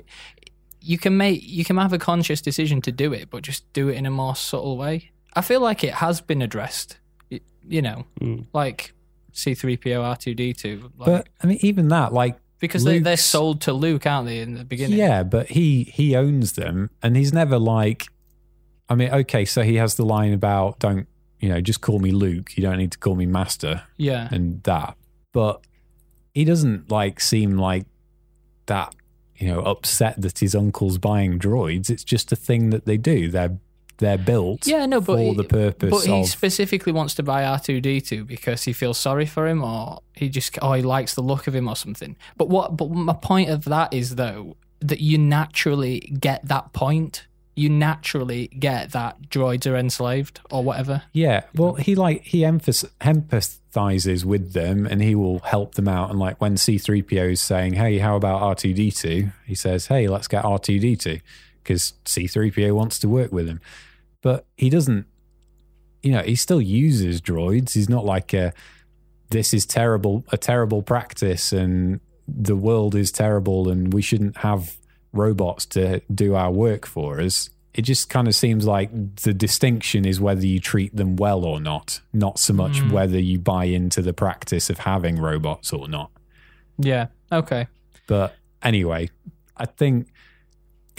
[0.81, 3.89] you can make you can have a conscious decision to do it but just do
[3.89, 6.99] it in a more subtle way i feel like it has been addressed
[7.69, 8.47] you know Mm.
[8.53, 8.93] like
[9.33, 14.07] c3po r2d2 like, but I mean, even that, like, because they, they're sold to luke
[14.07, 18.07] aren't they in the beginning Yeah, but he he owns them, and he's never like.
[18.89, 21.07] I mean, okay, so he has the line about don't
[21.39, 22.57] you know just call me Luke.
[22.57, 24.97] You don't need to call me Master yeah and that,
[25.33, 25.61] but
[26.35, 27.87] he doesn't like seem like
[28.67, 28.95] that.
[29.37, 31.89] You know, upset that his uncle's buying droids.
[31.89, 33.31] It's just a thing that they do.
[33.31, 33.57] They're
[34.01, 34.67] they're built.
[34.67, 38.27] yeah no but for he, the purpose but he of specifically wants to buy r2d2
[38.27, 41.55] because he feels sorry for him or he just oh he likes the look of
[41.55, 46.01] him or something but what but my point of that is though that you naturally
[46.19, 51.95] get that point you naturally get that droids are enslaved or whatever Yeah, well, he
[51.95, 56.11] like he emphas- empathizes with them, and he will help them out.
[56.11, 59.31] And like when C three PO is saying, "Hey, how about R two D 2
[59.47, 61.19] He says, "Hey, let's get R two D two
[61.63, 63.61] because C three PO wants to work with him."
[64.23, 65.07] But he doesn't.
[66.03, 67.75] You know, he still uses droids.
[67.75, 68.53] He's not like a,
[69.31, 74.79] this is terrible, a terrible practice, and the world is terrible, and we shouldn't have
[75.13, 77.51] robots to do our work for us.
[77.75, 81.61] It just kind of seems like the distinction is whether you treat them well or
[81.61, 82.93] not, not so much Mm.
[82.93, 86.11] whether you buy into the practice of having robots or not.
[86.79, 87.67] yeah okay
[88.07, 89.11] But anyway,
[89.57, 90.09] I think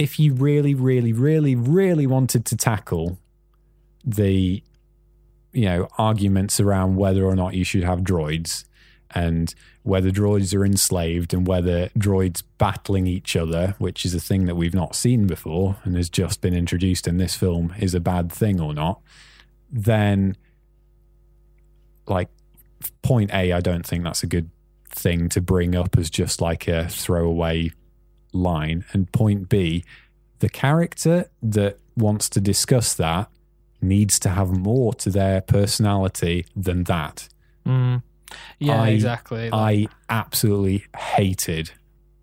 [0.01, 3.19] if you really, really, really, really wanted to tackle
[4.03, 4.63] the
[5.53, 8.65] you know arguments around whether or not you should have droids
[9.11, 14.45] and whether droids are enslaved and whether droids battling each other, which is a thing
[14.45, 17.99] that we've not seen before and has just been introduced in this film, is a
[17.99, 19.01] bad thing or not,
[19.69, 20.35] then
[22.07, 22.29] like
[23.03, 24.49] point A, I don't think that's a good
[24.89, 27.71] thing to bring up as just like a throwaway
[28.31, 28.85] line.
[28.93, 29.83] And point B,
[30.39, 33.29] the character that wants to discuss that
[33.81, 37.27] needs to have more to their personality than that.
[37.65, 38.01] Mm.
[38.59, 39.49] Yeah, I- exactly.
[39.51, 41.71] I absolutely hated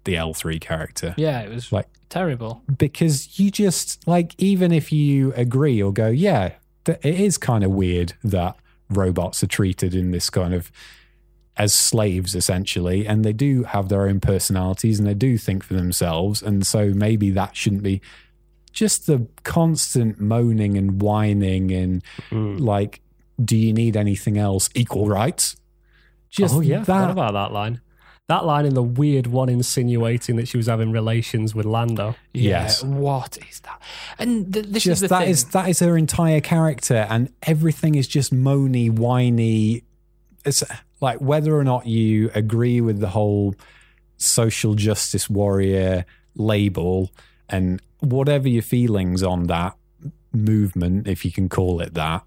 [0.05, 2.63] the L3 character yeah, it was like- terrible.
[2.79, 6.53] because you just like even if you agree or go, yeah,
[6.87, 8.57] th- it is kind of weird that
[8.89, 10.73] robots are treated in this kind of
[11.59, 15.75] as slaves essentially, and they do have their own personalities and they do think for
[15.75, 18.01] themselves, and so maybe that shouldn't be
[18.73, 22.61] just the constant moaning and whining and Mm.
[22.61, 23.01] like,
[23.45, 24.71] do you need anything else?
[24.75, 25.57] Equal rights.
[26.31, 27.81] Just oh yeah, forgot that about that line.
[28.29, 32.15] That line in the weird one insinuating that she was having relations with Lando.
[32.35, 32.85] Yeah, Yes.
[32.85, 33.81] What is that?
[34.19, 35.31] And th- this just is the that thing.
[35.31, 39.83] is that is her entire character and everything is just moany whiny
[40.49, 40.65] it's
[41.01, 43.55] like whether or not you agree with the whole
[44.17, 47.11] social justice warrior label
[47.49, 49.77] and whatever your feelings on that
[50.33, 52.23] movement if you can call it that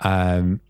[0.00, 0.60] um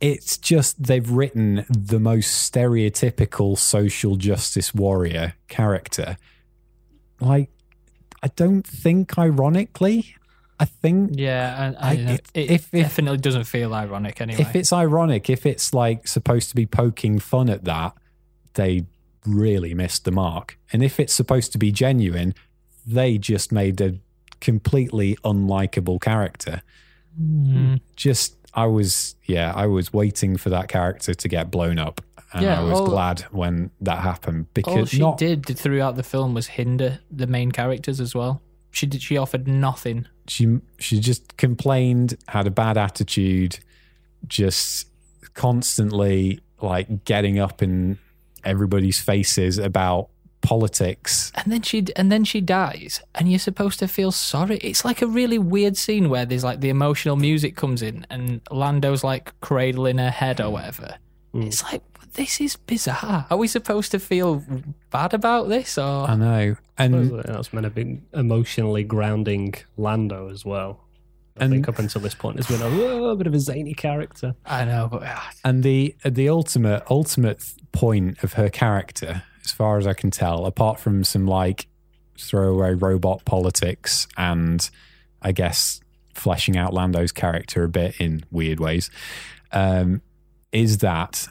[0.00, 6.16] it's just they've written the most stereotypical social justice warrior character
[7.20, 7.50] like
[8.22, 10.16] I don't think ironically.
[10.60, 14.40] I think yeah, and, I- and if- it, if- if- definitely doesn't feel ironic anyway.
[14.40, 17.94] if it's ironic, if it's like supposed to be poking fun at that,
[18.54, 18.84] they
[19.24, 20.58] really missed the mark.
[20.72, 22.34] And if it's supposed to be genuine,
[22.86, 23.94] they just made a
[24.40, 26.62] completely unlikable character.
[27.20, 27.80] Mm.
[27.96, 32.00] Just I was yeah, I was waiting for that character to get blown up.
[32.32, 35.96] And Yeah, I was all- glad when that happened All because she not did throughout
[35.96, 38.42] the film was hinder the main characters as well.
[38.70, 39.02] She did.
[39.02, 40.06] She offered nothing.
[40.28, 43.58] She she just complained, had a bad attitude,
[44.26, 44.88] just
[45.34, 47.98] constantly like getting up in
[48.44, 50.08] everybody's faces about
[50.40, 51.32] politics.
[51.34, 54.58] And then she and then she dies, and you're supposed to feel sorry.
[54.58, 58.40] It's like a really weird scene where there's like the emotional music comes in, and
[58.50, 60.96] Lando's like cradling her head or whatever.
[61.34, 61.46] Mm.
[61.46, 61.82] It's like
[62.14, 63.26] this is bizarre.
[63.30, 64.42] Are we supposed to feel
[64.90, 69.54] bad about this, or I know, and Suppose that was meant to be emotionally grounding
[69.76, 70.84] Lando as well.
[71.38, 73.74] I And- think up until this point, has been a little bit of a zany
[73.74, 74.34] character.
[74.44, 79.78] I know, but ah, and the the ultimate ultimate point of her character, as far
[79.78, 81.68] as I can tell, apart from some like
[82.18, 84.68] throwaway robot politics and
[85.22, 85.80] I guess
[86.14, 88.90] fleshing out Lando's character a bit in weird ways,
[89.52, 90.02] um,
[90.50, 91.28] is that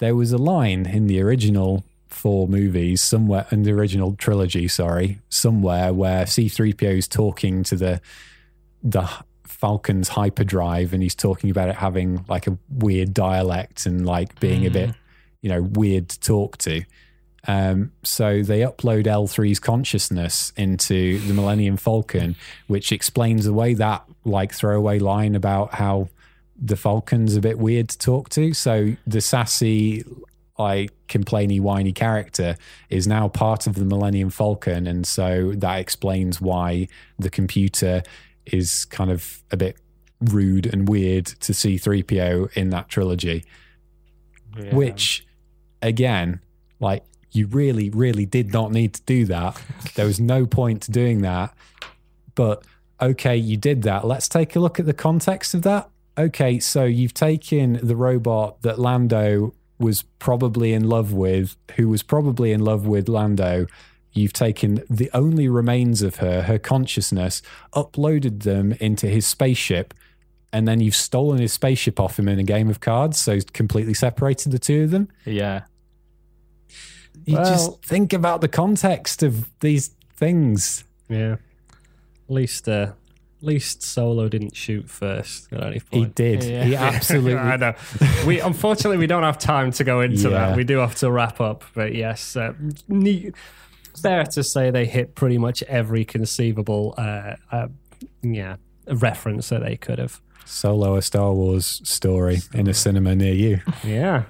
[0.00, 5.20] there was a line in the original four movies somewhere in the original trilogy, sorry,
[5.28, 8.00] somewhere where C3PO is talking to the
[8.82, 9.08] the
[9.44, 14.66] Falcon's hyperdrive and he's talking about it having like a weird dialect and like being
[14.66, 14.94] a bit,
[15.42, 16.82] you know, weird to talk to.
[17.46, 22.36] Um, so they upload L3's consciousness into the Millennium Falcon,
[22.68, 26.08] which explains away that like throwaway line about how
[26.60, 28.52] the Falcon's a bit weird to talk to.
[28.52, 30.04] So the sassy,
[30.58, 32.56] like complainy, whiny character
[32.90, 36.88] is now part of the Millennium Falcon, and so that explains why
[37.18, 38.02] the computer
[38.46, 39.76] is kind of a bit
[40.20, 43.44] rude and weird to C3PO in that trilogy.
[44.72, 45.24] Which,
[45.80, 46.40] again,
[46.80, 49.60] like you really, really did not need to do that.
[49.94, 51.54] There was no point to doing that.
[52.34, 52.64] But
[53.00, 54.06] okay, you did that.
[54.06, 55.88] Let's take a look at the context of that.
[56.20, 62.02] Okay, so you've taken the robot that Lando was probably in love with, who was
[62.02, 63.66] probably in love with Lando.
[64.12, 67.40] You've taken the only remains of her, her consciousness,
[67.74, 69.94] uploaded them into his spaceship,
[70.52, 73.16] and then you've stolen his spaceship off him in a game of cards.
[73.18, 75.08] So completely separated the two of them.
[75.24, 75.62] yeah,
[77.24, 80.84] You Well- just think about the context of these things.
[81.08, 81.36] Yeah.
[82.28, 82.94] At least, uh, at
[83.42, 86.44] least Solo didn't shoot first at any He did.
[86.44, 86.64] Yeah.
[86.64, 87.36] He absolutely.
[87.36, 87.74] I know.
[88.26, 90.48] We unfortunately we don't have time to go into Yeah.
[90.48, 90.56] that.
[90.56, 92.52] We do have to wrap up, but yes, uh,
[92.88, 93.32] ne-
[94.00, 97.68] fair to say they hit pretty much every conceivable, uh, uh,
[98.22, 100.20] yeah, reference that they could have.
[100.44, 103.60] Solo a Star Wars story in a cinema near you.
[103.84, 104.24] Yeah.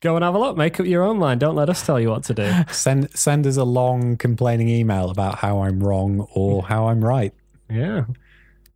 [0.00, 0.56] Go and have a look.
[0.56, 1.40] Make up your own mind.
[1.40, 2.50] Don't let us tell you what to do.
[2.70, 7.32] Send send us a long complaining email about how I'm wrong or how I'm right.
[7.70, 8.04] Yeah.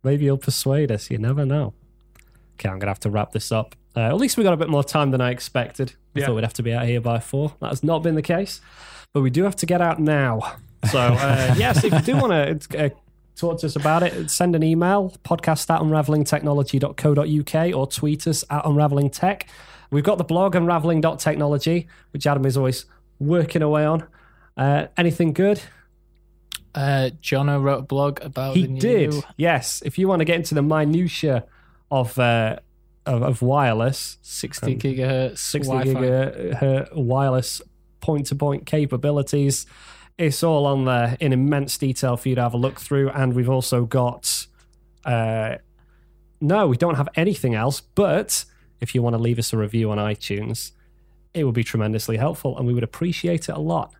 [0.03, 1.09] Maybe you'll persuade us.
[1.11, 1.73] You never know.
[2.55, 3.75] Okay, I'm going to have to wrap this up.
[3.95, 5.93] Uh, at least we got a bit more time than I expected.
[6.15, 6.25] I Yeah.
[6.27, 7.53] thought we'd have to be out here by four.
[7.59, 8.61] That has not been the case.
[9.13, 10.53] But we do have to get out now.
[10.89, 12.89] So, uh, yes, if you do want to uh,
[13.35, 18.63] talk to us about it, send an email, podcast at unravelingtechnology.co.uk or tweet us at
[18.63, 19.43] unravelingtech.
[19.89, 22.85] We've got the blog unraveling.technology, which Adam is always
[23.19, 24.05] working away on.
[24.55, 25.61] Uh, anything good?
[26.73, 29.81] Uh, Jono wrote a blog about He the new, did, yes.
[29.85, 31.45] If you want to get into the minutiae
[31.89, 32.57] of uh,
[33.05, 35.99] of, of wireless, 60 gigahertz 60 Wi-Fi.
[35.99, 37.61] gigahertz wireless
[37.99, 39.65] point to point capabilities.
[40.17, 43.09] It's all on there in immense detail for you to have a look through.
[43.09, 44.45] And we've also got,
[45.05, 45.55] uh,
[46.39, 47.81] no, we don't have anything else.
[47.81, 48.45] But
[48.79, 50.71] if you want to leave us a review on iTunes,
[51.33, 53.93] it would be tremendously helpful and we would appreciate it a lot.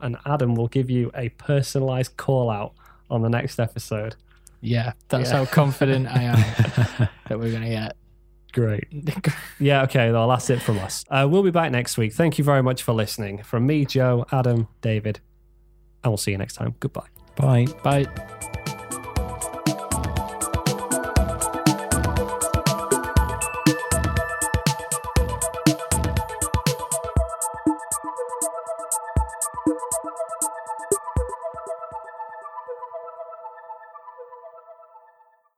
[0.00, 2.72] And Adam will give you a personalized call out
[3.10, 4.16] on the next episode.
[4.60, 5.38] Yeah, that's Yeah.
[5.38, 6.36] how confident I am
[7.28, 7.96] that we're going to get.
[8.52, 8.84] Great.
[9.62, 11.04] Yeah, okay, well, that's it from us.
[11.10, 12.14] Uh, we'll be back next week.
[12.14, 13.42] Thank you very much for listening.
[13.42, 15.20] From me, Joe, Adam, David,
[16.02, 16.74] and we'll see you next time.
[16.80, 17.08] Goodbye.
[17.36, 17.66] Bye.
[17.84, 18.79] Bye.